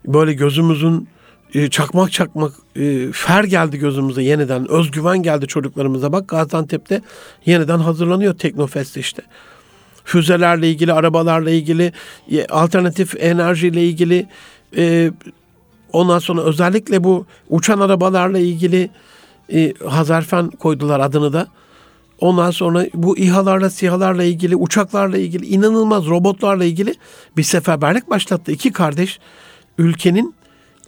Böyle 0.07 0.32
gözümüzün 0.32 1.09
e, 1.57 1.70
çakmak 1.70 2.12
çakmak 2.12 2.52
e, 2.76 3.12
fer 3.12 3.44
geldi 3.44 3.78
gözümüze 3.78 4.22
yeniden. 4.22 4.70
Özgüven 4.70 5.22
geldi 5.22 5.46
çocuklarımıza. 5.46 6.12
Bak 6.12 6.28
Gaziantep'te 6.28 7.02
yeniden 7.46 7.78
hazırlanıyor 7.78 8.34
Teknofest 8.34 8.96
işte. 8.96 9.22
Füzelerle 10.04 10.70
ilgili, 10.70 10.92
arabalarla 10.92 11.50
ilgili, 11.50 11.92
e, 12.30 12.46
alternatif 12.46 13.14
enerjiyle 13.18 13.84
ilgili, 13.84 14.26
ondan 15.92 16.18
sonra 16.18 16.42
özellikle 16.42 17.04
bu 17.04 17.26
uçan 17.48 17.80
arabalarla 17.80 18.38
ilgili 18.38 18.90
Hazarfen 19.86 20.50
koydular 20.50 21.00
adını 21.00 21.32
da. 21.32 21.46
Ondan 22.20 22.50
sonra 22.50 22.86
bu 22.94 23.18
İHA'larla, 23.18 23.70
SİHA'larla 23.70 24.24
ilgili, 24.24 24.57
uçaklarla 24.57 25.18
ilgili, 25.18 25.46
inanılmaz 25.46 26.07
robotlarla 26.07 26.64
ilgili 26.64 26.94
bir 27.36 27.42
seferberlik 27.42 28.11
başlattı. 28.11 28.52
İki 28.52 28.72
kardeş 28.72 29.18
ülkenin 29.78 30.34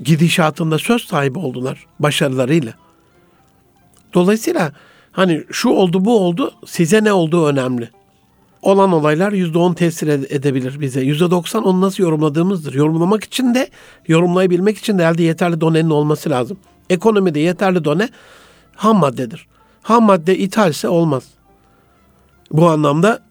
gidişatında 0.05 0.79
söz 0.79 1.05
sahibi 1.05 1.39
oldular 1.39 1.87
başarılarıyla. 1.99 2.75
Dolayısıyla 4.15 4.73
hani 5.13 5.45
şu 5.51 5.69
oldu 5.69 6.05
bu 6.05 6.21
oldu 6.21 6.53
size 6.67 7.05
ne 7.05 7.13
olduğu 7.13 7.47
önemli. 7.47 7.91
Olan 8.63 8.93
olaylar 8.93 9.33
yüzde 9.33 9.59
on 9.59 9.75
tesir 9.75 10.09
edebilir 10.09 10.81
bize. 10.81 11.01
Yüzde 11.01 11.31
doksan 11.31 11.65
onu 11.65 11.81
nasıl 11.81 12.03
yorumladığımızdır. 12.03 12.75
Yorumlamak 12.75 13.25
için 13.25 13.55
de 13.55 13.71
yorumlayabilmek 14.09 14.79
için 14.79 14.99
de 14.99 15.05
elde 15.05 15.23
yeterli 15.23 15.61
donenin 15.61 15.91
olması 15.91 16.31
lazım. 16.31 16.59
Ekonomide 16.91 17.41
yeterli 17.41 17.85
done 17.85 18.09
ham 18.77 18.97
maddedir. 18.97 19.47
Ham 19.83 20.05
madde 20.05 20.39
ithalse 20.39 20.89
olmaz. 20.89 21.25
Bu 22.53 22.69
anlamda 22.69 23.23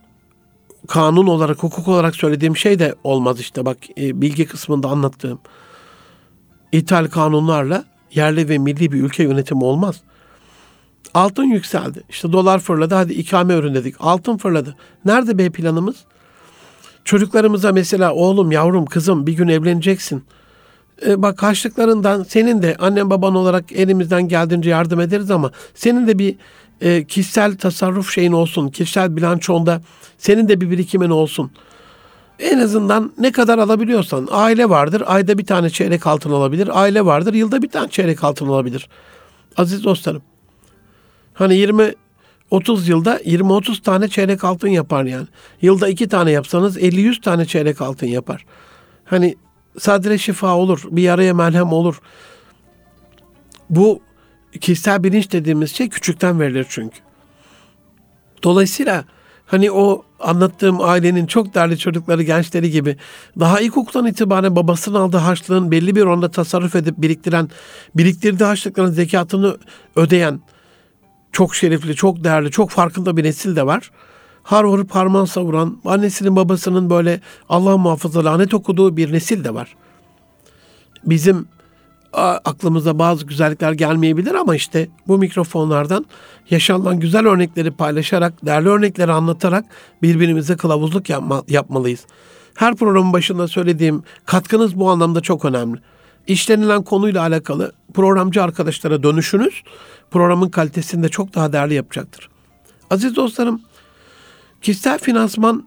kanun 0.88 1.28
olarak, 1.28 1.64
hukuk 1.64 1.88
olarak 1.88 2.16
söylediğim 2.16 2.58
şey 2.58 2.80
de 2.80 2.96
olmaz 3.04 3.40
işte. 3.40 3.66
Bak 3.66 3.78
e, 3.98 4.22
bilgi 4.22 4.46
kısmında 4.46 4.88
anlattığım 4.88 5.40
ithal 6.78 7.08
kanunlarla 7.08 7.86
yerli 8.12 8.50
ve 8.50 8.58
milli 8.58 8.92
bir 8.92 9.04
ülke 9.04 9.24
yönetimi 9.24 9.64
olmaz. 9.64 10.02
Altın 11.14 11.44
yükseldi. 11.44 12.04
İşte 12.10 12.32
dolar 12.32 12.60
fırladı. 12.60 12.96
Hadi 12.96 13.14
ikame 13.14 13.56
ürün 13.56 13.76
dedik. 13.76 13.96
Altın 14.00 14.38
fırladı. 14.38 14.76
Nerede 15.06 15.38
B 15.38 15.50
planımız? 15.50 15.96
Çocuklarımıza 17.06 17.72
mesela 17.72 18.14
oğlum, 18.14 18.52
yavrum, 18.52 18.86
kızım 18.86 19.28
bir 19.28 19.34
gün 19.34 19.48
evleneceksin. 19.48 20.24
Ee, 21.06 21.22
bak 21.22 21.44
harçlıklarından 21.44 22.24
senin 22.24 22.62
de 22.62 22.76
annen 22.80 23.10
baban 23.10 23.36
olarak 23.36 23.72
elimizden 23.72 24.28
geldiğince 24.28 24.70
yardım 24.70 25.00
ederiz 25.00 25.32
ama 25.32 25.52
senin 25.76 26.08
de 26.08 26.20
bir 26.20 26.36
e, 26.82 27.04
kişisel 27.04 27.58
tasarruf 27.58 28.12
şeyin 28.12 28.32
olsun. 28.32 28.70
Kişisel 28.70 29.16
bilançonda 29.16 29.82
senin 30.18 30.50
de 30.50 30.62
bir 30.62 30.72
birikimin 30.72 31.10
olsun.'' 31.10 31.52
En 32.40 32.60
azından 32.60 33.14
ne 33.18 33.32
kadar 33.32 33.58
alabiliyorsan 33.58 34.28
aile 34.32 34.70
vardır. 34.70 35.04
Ayda 35.06 35.38
bir 35.38 35.46
tane 35.46 35.70
çeyrek 35.70 36.08
altın 36.08 36.32
alabilir. 36.32 36.82
Aile 36.82 37.06
vardır. 37.06 37.34
Yılda 37.34 37.62
bir 37.62 37.70
tane 37.70 37.90
çeyrek 37.90 38.24
altın 38.24 38.48
alabilir. 38.48 38.90
Aziz 39.58 39.84
dostlarım. 39.84 40.22
Hani 41.34 41.56
20 41.56 41.94
30 42.52 42.88
yılda 42.88 43.18
20-30 43.18 43.82
tane 43.82 44.08
çeyrek 44.08 44.44
altın 44.44 44.68
yapar 44.68 45.04
yani. 45.04 45.28
Yılda 45.62 45.90
iki 45.90 46.08
tane 46.08 46.32
yapsanız 46.32 46.78
50-100 46.78 47.22
tane 47.22 47.46
çeyrek 47.46 47.82
altın 47.82 48.08
yapar. 48.08 48.46
Hani 49.06 49.36
sadre 49.80 50.18
şifa 50.18 50.56
olur, 50.56 50.84
bir 50.92 51.02
yaraya 51.02 51.34
melhem 51.34 51.74
olur. 51.74 52.02
Bu 53.70 54.02
kişisel 54.62 55.04
bilinç 55.04 55.32
dediğimiz 55.32 55.76
şey 55.76 55.90
küçükten 55.90 56.40
verilir 56.40 56.66
çünkü. 56.70 56.98
Dolayısıyla 58.44 59.06
Hani 59.48 59.72
o 59.72 60.04
anlattığım 60.20 60.82
ailenin 60.82 61.26
çok 61.26 61.56
değerli 61.56 61.78
çocukları, 61.78 62.24
gençleri 62.24 62.72
gibi 62.72 62.98
daha 63.40 63.62
ilkokuldan 63.62 64.08
itibaren 64.08 64.56
babasının 64.56 65.00
aldığı 65.00 65.18
harçlığın 65.18 65.72
belli 65.72 65.96
bir 65.96 66.02
oranda 66.02 66.32
tasarruf 66.32 66.76
edip 66.76 66.98
biriktiren, 66.98 67.50
biriktirdiği 67.96 68.46
harçlıkların 68.46 68.92
zekatını 68.92 69.58
ödeyen 69.96 70.40
çok 71.32 71.56
şerefli, 71.56 71.96
çok 71.96 72.24
değerli, 72.24 72.52
çok 72.52 72.70
farkında 72.70 73.18
bir 73.18 73.24
nesil 73.24 73.56
de 73.56 73.66
var. 73.66 73.92
Har 74.44 74.64
vurup 74.64 74.92
harman 74.92 75.26
savuran, 75.26 75.82
annesinin 75.86 76.36
babasının 76.36 76.90
böyle 76.90 77.22
Allah 77.50 77.78
muhafaza 77.78 78.26
lanet 78.26 78.54
okuduğu 78.54 78.98
bir 78.98 79.14
nesil 79.14 79.44
de 79.44 79.54
var. 79.54 79.76
Bizim 81.06 81.48
aklımıza 82.14 83.00
bazı 83.00 83.26
güzellikler 83.26 83.72
gelmeyebilir 83.72 84.36
ama 84.36 84.56
işte 84.56 84.90
bu 85.08 85.18
mikrofonlardan 85.18 86.06
yaşanılan 86.50 87.00
güzel 87.00 87.28
örnekleri 87.28 87.72
paylaşarak, 87.72 88.46
değerli 88.46 88.70
örnekleri 88.70 89.12
anlatarak 89.12 89.66
birbirimize 90.02 90.58
kılavuzluk 90.58 91.10
yapma, 91.10 91.44
yapmalıyız. 91.48 92.06
Her 92.54 92.76
programın 92.76 93.14
başında 93.14 93.48
söylediğim 93.48 94.04
katkınız 94.26 94.80
bu 94.80 94.90
anlamda 94.90 95.22
çok 95.22 95.46
önemli. 95.46 95.80
İşlenilen 96.28 96.84
konuyla 96.84 97.22
alakalı 97.22 97.72
programcı 97.94 98.44
arkadaşlara 98.44 99.04
dönüşünüz 99.04 99.64
programın 100.12 100.50
kalitesini 100.50 101.04
de 101.04 101.10
çok 101.10 101.36
daha 101.36 101.54
değerli 101.54 101.74
yapacaktır. 101.74 102.30
Aziz 102.90 103.16
dostlarım, 103.16 103.62
kişisel 104.62 105.00
finansman 105.00 105.64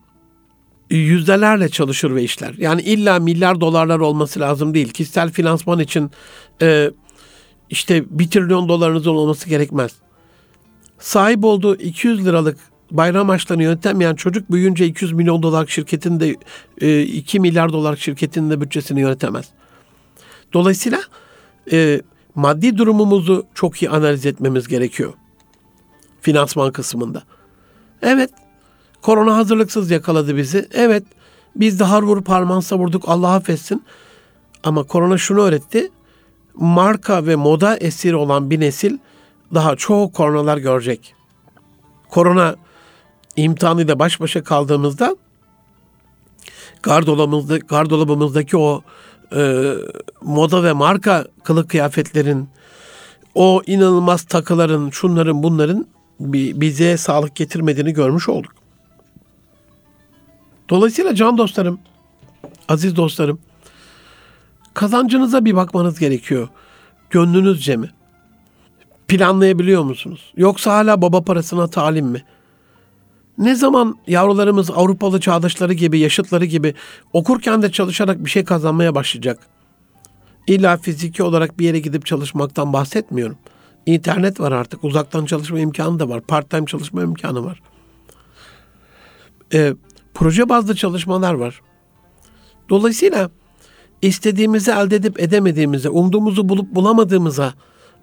yüzdelerle 0.96 1.68
çalışır 1.68 2.14
ve 2.14 2.22
işler. 2.22 2.54
Yani 2.58 2.82
illa 2.82 3.18
milyar 3.18 3.60
dolarlar 3.60 3.98
olması 3.98 4.40
lazım 4.40 4.74
değil. 4.74 4.88
Kişisel 4.88 5.30
finansman 5.30 5.78
için 5.78 6.10
e, 6.62 6.90
işte 7.70 8.04
bir 8.10 8.30
trilyon 8.30 8.68
dolarınızın 8.68 9.10
olması 9.10 9.48
gerekmez. 9.48 9.92
Sahip 10.98 11.44
olduğu 11.44 11.76
200 11.76 12.26
liralık 12.26 12.58
bayram 12.90 13.28
harçlarını 13.28 13.62
yönetemeyen 13.62 14.14
çocuk 14.14 14.52
büyüyünce 14.52 14.86
200 14.86 15.12
milyon 15.12 15.42
dolar 15.42 15.66
şirketinde 15.66 16.36
e, 16.80 17.02
2 17.02 17.40
milyar 17.40 17.72
dolar 17.72 17.96
şirketinde 17.96 18.60
bütçesini 18.60 19.00
yönetemez. 19.00 19.48
Dolayısıyla 20.52 21.00
e, 21.72 22.00
maddi 22.34 22.78
durumumuzu 22.78 23.46
çok 23.54 23.82
iyi 23.82 23.90
analiz 23.90 24.26
etmemiz 24.26 24.68
gerekiyor. 24.68 25.12
Finansman 26.20 26.72
kısmında. 26.72 27.22
Evet 28.02 28.30
Korona 29.02 29.36
hazırlıksız 29.36 29.90
yakaladı 29.90 30.36
bizi. 30.36 30.68
Evet 30.72 31.04
biz 31.56 31.80
de 31.80 31.84
har 31.84 32.02
vurup 32.02 32.28
harman 32.28 32.60
savurduk 32.60 33.04
Allah 33.06 33.34
affetsin. 33.34 33.82
Ama 34.64 34.82
korona 34.82 35.18
şunu 35.18 35.40
öğretti. 35.40 35.90
Marka 36.54 37.26
ve 37.26 37.36
moda 37.36 37.76
esiri 37.76 38.16
olan 38.16 38.50
bir 38.50 38.60
nesil 38.60 38.98
daha 39.54 39.76
çok 39.76 40.14
koronalar 40.14 40.58
görecek. 40.58 41.14
Korona 42.08 42.56
imtihanıyla 43.36 43.98
baş 43.98 44.20
başa 44.20 44.44
kaldığımızda 44.44 45.16
gardolabımızda, 46.82 47.58
gardolabımızdaki 47.58 48.56
o 48.56 48.82
e, 49.36 49.72
moda 50.22 50.64
ve 50.64 50.72
marka 50.72 51.26
kılık 51.44 51.70
kıyafetlerin, 51.70 52.48
o 53.34 53.62
inanılmaz 53.66 54.22
takıların, 54.22 54.90
şunların 54.90 55.42
bunların 55.42 55.86
bize 56.20 56.96
sağlık 56.96 57.36
getirmediğini 57.36 57.92
görmüş 57.92 58.28
olduk. 58.28 58.59
Dolayısıyla 60.70 61.14
can 61.14 61.38
dostlarım, 61.38 61.80
aziz 62.68 62.96
dostlarım, 62.96 63.38
kazancınıza 64.74 65.44
bir 65.44 65.56
bakmanız 65.56 65.98
gerekiyor. 65.98 66.48
Gönlünüzce 67.10 67.76
mi? 67.76 67.90
Planlayabiliyor 69.08 69.82
musunuz? 69.82 70.32
Yoksa 70.36 70.72
hala 70.72 71.02
baba 71.02 71.24
parasına 71.24 71.66
talim 71.66 72.06
mi? 72.06 72.24
Ne 73.38 73.54
zaman 73.54 73.98
yavrularımız 74.06 74.70
Avrupalı 74.70 75.20
çağdaşları 75.20 75.72
gibi, 75.72 75.98
yaşıtları 75.98 76.44
gibi 76.44 76.74
okurken 77.12 77.62
de 77.62 77.72
çalışarak 77.72 78.24
bir 78.24 78.30
şey 78.30 78.44
kazanmaya 78.44 78.94
başlayacak? 78.94 79.38
İlla 80.46 80.76
fiziki 80.76 81.22
olarak 81.22 81.58
bir 81.58 81.64
yere 81.64 81.78
gidip 81.78 82.06
çalışmaktan 82.06 82.72
bahsetmiyorum. 82.72 83.36
İnternet 83.86 84.40
var 84.40 84.52
artık. 84.52 84.84
Uzaktan 84.84 85.26
çalışma 85.26 85.60
imkanı 85.60 85.98
da 85.98 86.08
var. 86.08 86.20
Part 86.20 86.50
time 86.50 86.66
çalışma 86.66 87.02
imkanı 87.02 87.44
var. 87.44 87.62
Ee, 89.54 89.74
proje 90.14 90.48
bazlı 90.48 90.76
çalışmalar 90.76 91.34
var. 91.34 91.60
Dolayısıyla 92.68 93.30
istediğimizi 94.02 94.70
elde 94.70 94.96
edip 94.96 95.20
edemediğimize, 95.20 95.88
umduğumuzu 95.88 96.48
bulup 96.48 96.74
bulamadığımıza 96.74 97.54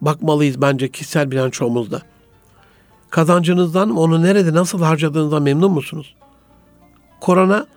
bakmalıyız 0.02 0.62
bence 0.62 0.92
kişisel 0.92 1.32
bilançomuzda. 1.32 2.02
Kazancınızdan 3.10 3.98
onu 3.98 4.24
nerede 4.24 4.54
nasıl 4.54 4.82
harcadığınızdan 4.82 5.44
memnun 5.44 5.72
musunuz? 5.72 6.16
Korona 7.22 7.68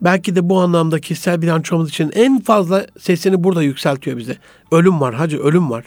belki 0.00 0.36
de 0.36 0.48
bu 0.48 0.60
anlamda 0.60 1.00
kişisel 1.00 1.42
bilançomuz 1.42 1.88
için 1.88 2.10
en 2.14 2.40
fazla 2.40 2.86
sesini 2.98 3.44
burada 3.44 3.62
yükseltiyor 3.62 4.16
bize. 4.16 4.36
Ölüm 4.70 5.00
var 5.00 5.14
hacı 5.14 5.38
ölüm 5.42 5.70
var. 5.70 5.84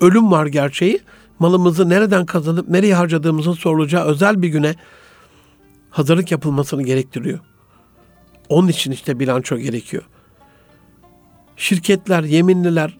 Ölüm 0.00 0.30
var 0.30 0.46
gerçeği. 0.46 1.00
Malımızı 1.38 1.88
nereden 1.88 2.26
kazanıp 2.26 2.68
nereye 2.68 2.94
harcadığımızın 2.94 3.52
sorulacağı 3.52 4.04
özel 4.04 4.42
bir 4.42 4.48
güne 4.48 4.74
hazırlık 5.90 6.30
yapılmasını 6.30 6.82
gerektiriyor. 6.82 7.38
Onun 8.48 8.68
için 8.68 8.90
işte 8.90 9.18
bilanço 9.18 9.56
gerekiyor. 9.56 10.02
Şirketler, 11.56 12.22
yeminliler 12.22 12.98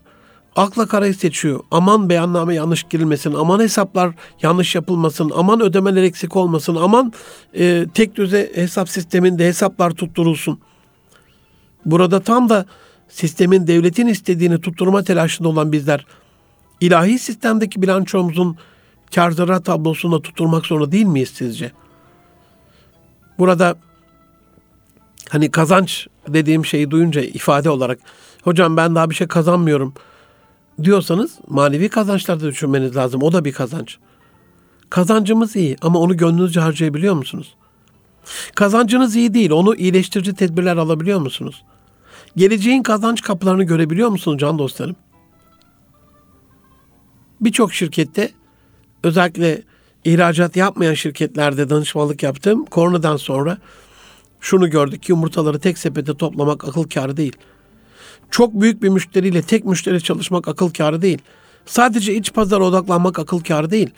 akla 0.57 0.87
karayı 0.87 1.15
seçiyor. 1.15 1.61
Aman 1.71 2.09
beyanname 2.09 2.55
yanlış 2.55 2.83
girilmesin, 2.83 3.35
aman 3.35 3.61
hesaplar 3.61 4.15
yanlış 4.43 4.75
yapılmasın, 4.75 5.33
aman 5.35 5.61
ödemeler 5.61 6.03
eksik 6.03 6.37
olmasın, 6.37 6.75
aman 6.75 7.13
e, 7.55 7.87
tek 7.95 8.17
düze 8.17 8.53
hesap 8.55 8.89
sisteminde 8.89 9.47
hesaplar 9.47 9.91
tutturulsun. 9.91 10.61
Burada 11.85 12.21
tam 12.21 12.49
da 12.49 12.67
sistemin 13.09 13.67
devletin 13.67 14.07
istediğini 14.07 14.61
tutturma 14.61 15.03
telaşında 15.03 15.49
olan 15.49 15.73
bizler 15.73 16.07
ilahi 16.81 17.19
sistemdeki 17.19 17.83
bilançomuzun 17.83 18.57
kar 19.15 19.31
zarar 19.31 19.65
tablosunda 19.65 20.23
tutturmak 20.23 20.67
zorunda 20.67 20.93
değil 20.93 21.07
miyiz 21.07 21.31
sizce? 21.35 21.73
Burada 23.39 23.77
hani 25.29 25.51
kazanç 25.51 26.07
dediğim 26.29 26.65
şeyi 26.67 26.91
duyunca 26.91 27.21
ifade 27.21 27.71
olarak 27.71 27.99
hocam 28.43 28.77
ben 28.77 28.95
daha 28.95 29.11
bir 29.11 29.15
şey 29.15 29.27
kazanmıyorum 29.27 29.95
diyorsanız 30.83 31.39
manevi 31.49 31.89
kazançlarda 31.89 32.47
düşünmeniz 32.47 32.97
lazım. 32.97 33.23
O 33.23 33.33
da 33.33 33.45
bir 33.45 33.53
kazanç. 33.53 33.99
Kazancımız 34.91 35.57
iyi 35.57 35.77
ama 35.83 35.99
onu 35.99 36.17
gönlünüzce 36.17 36.61
harcayabiliyor 36.61 37.15
musunuz? 37.15 37.55
Kazancınız 38.55 39.17
iyi 39.17 39.35
değil, 39.35 39.51
onu 39.51 39.77
iyileştirici 39.77 40.35
tedbirler 40.35 40.77
alabiliyor 40.77 41.21
musunuz? 41.21 41.65
Geleceğin 42.37 42.83
kazanç 42.83 43.23
kapılarını 43.23 43.65
görebiliyor 43.65 44.09
musunuz 44.09 44.39
can 44.39 44.59
dostlarım? 44.59 44.97
Birçok 47.41 47.73
şirkette 47.73 48.33
özellikle 49.03 49.63
ihracat 50.09 50.57
yapmayan 50.57 50.95
şirketlerde 50.95 51.71
danışmanlık 51.71 52.23
yaptım. 52.23 52.65
Koronadan 52.65 53.17
sonra 53.17 53.59
şunu 54.41 54.71
gördük 54.71 55.09
yumurtaları 55.09 55.59
tek 55.59 55.79
sepete 55.79 56.17
toplamak 56.17 56.69
akıl 56.69 56.85
kârı 56.85 57.17
değil. 57.17 57.37
Çok 58.31 58.61
büyük 58.61 58.83
bir 58.83 58.89
müşteriyle 58.89 59.43
tek 59.43 59.65
müşteri 59.65 60.03
çalışmak 60.03 60.49
akıl 60.49 60.71
kârı 60.71 61.03
değil. 61.03 61.19
Sadece 61.67 62.15
iç 62.15 62.33
pazara 62.33 62.65
odaklanmak 62.65 63.19
akıl 63.19 63.41
kârı 63.41 63.71
değil. 63.71 63.91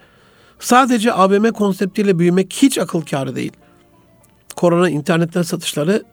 Sadece 0.58 1.12
AVM 1.12 1.50
konseptiyle 1.50 2.18
büyümek 2.18 2.52
hiç 2.52 2.78
akıl 2.78 3.00
kârı 3.00 3.36
değil. 3.36 3.52
Korona 4.56 4.90
internetten 4.90 5.42
satışları 5.42 6.04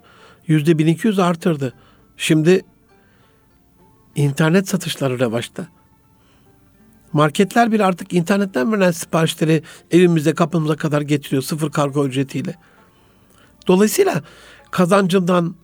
yüzde 0.47 0.77
1200 0.77 1.19
artırdı. 1.19 1.73
Şimdi 2.17 2.61
internet 4.15 4.69
satışları 4.69 5.19
revaçta. 5.19 5.67
Marketler 7.13 7.71
bile 7.71 7.85
artık 7.85 8.13
internetten 8.13 8.71
verilen 8.71 8.91
siparişleri 8.91 9.63
evimize 9.91 10.33
kapımıza 10.33 10.75
kadar 10.75 11.01
getiriyor 11.01 11.41
sıfır 11.41 11.71
kargo 11.71 12.07
ücretiyle. 12.07 12.55
Dolayısıyla 13.67 14.21
kazancından, 14.71 15.55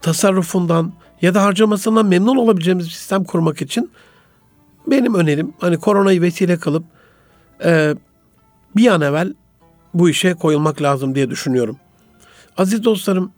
tasarrufundan 0.00 0.92
ya 1.22 1.34
da 1.34 1.42
harcamasından 1.42 2.06
memnun 2.06 2.36
olabileceğimiz 2.36 2.86
bir 2.86 2.90
sistem 2.90 3.24
kurmak 3.24 3.62
için 3.62 3.90
benim 4.86 5.14
önerim 5.14 5.52
hani 5.60 5.78
koronayı 5.78 6.22
vesile 6.22 6.56
kılıp 6.56 6.84
e, 7.64 7.94
bir 8.76 8.86
an 8.86 9.00
evvel 9.00 9.34
bu 9.94 10.10
işe 10.10 10.34
koyulmak 10.34 10.82
lazım 10.82 11.14
diye 11.14 11.30
düşünüyorum. 11.30 11.76
Aziz 12.56 12.84
dostlarım 12.84 13.32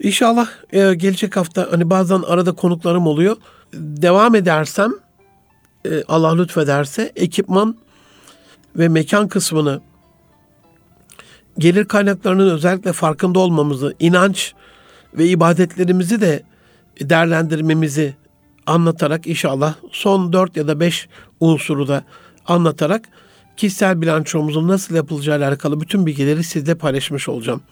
inşallah 0.00 0.48
e, 0.72 0.94
gelecek 0.94 1.36
hafta 1.36 1.68
hani 1.70 1.90
bazen 1.90 2.22
arada 2.22 2.52
konuklarım 2.52 3.06
oluyor. 3.06 3.36
Devam 3.74 4.34
edersem 4.34 4.92
e, 5.90 6.04
Allah 6.08 6.36
lütfederse 6.36 7.12
ekipman 7.16 7.76
ve 8.76 8.88
mekan 8.88 9.28
kısmını 9.28 9.80
gelir 11.58 11.84
kaynaklarının 11.84 12.50
özellikle 12.50 12.92
farkında 12.92 13.38
olmamızı, 13.38 13.94
inanç 14.00 14.54
ve 15.14 15.26
ibadetlerimizi 15.26 16.20
de 16.20 16.42
değerlendirmemizi 17.00 18.14
anlatarak 18.66 19.26
inşallah 19.26 19.74
son 19.92 20.32
dört 20.32 20.56
ya 20.56 20.68
da 20.68 20.80
beş 20.80 21.08
unsuru 21.40 21.88
da 21.88 22.04
anlatarak 22.46 23.08
kişisel 23.56 24.00
bilançomuzun 24.00 24.68
nasıl 24.68 24.94
yapılacağı 24.94 25.38
ile 25.38 25.46
alakalı 25.46 25.80
bütün 25.80 26.06
bilgileri 26.06 26.44
sizle 26.44 26.74
paylaşmış 26.74 27.28
olacağım. 27.28 27.62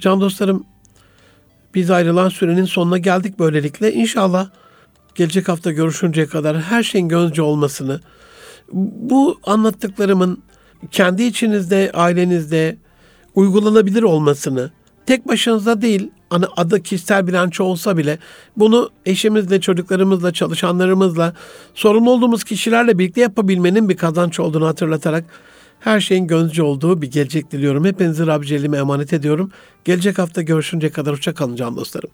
Can 0.00 0.20
dostlarım 0.20 0.64
biz 1.74 1.90
ayrılan 1.90 2.28
sürenin 2.28 2.64
sonuna 2.64 2.98
geldik 2.98 3.38
böylelikle. 3.38 3.92
İnşallah 3.92 4.48
gelecek 5.16 5.48
hafta 5.48 5.72
görüşünceye 5.72 6.26
kadar 6.26 6.62
her 6.62 6.82
şeyin 6.82 7.08
gönlünce 7.08 7.42
olmasını, 7.42 8.00
bu 8.72 9.38
anlattıklarımın 9.44 10.42
kendi 10.90 11.22
içinizde, 11.22 11.90
ailenizde 11.94 12.76
uygulanabilir 13.34 14.02
olmasını, 14.02 14.70
tek 15.06 15.28
başınıza 15.28 15.82
değil, 15.82 16.10
hani 16.30 16.44
adı 16.56 16.82
kişisel 16.82 17.26
bilanço 17.26 17.64
olsa 17.64 17.96
bile 17.96 18.18
bunu 18.56 18.90
eşimizle, 19.06 19.60
çocuklarımızla, 19.60 20.32
çalışanlarımızla, 20.32 21.34
sorumlu 21.74 22.10
olduğumuz 22.10 22.44
kişilerle 22.44 22.98
birlikte 22.98 23.20
yapabilmenin 23.20 23.88
bir 23.88 23.96
kazanç 23.96 24.40
olduğunu 24.40 24.66
hatırlatarak 24.66 25.24
her 25.80 26.00
şeyin 26.00 26.26
gönlünce 26.26 26.62
olduğu 26.62 27.02
bir 27.02 27.10
gelecek 27.10 27.52
diliyorum. 27.52 27.84
Hepinizi 27.84 28.26
Rabbi 28.26 28.46
Celle'ime 28.46 28.78
emanet 28.78 29.12
ediyorum. 29.12 29.50
Gelecek 29.84 30.18
hafta 30.18 30.42
görüşünceye 30.42 30.92
kadar 30.92 31.12
hoşça 31.12 31.34
kalın 31.34 31.56
can 31.56 31.76
dostlarım. 31.76 32.10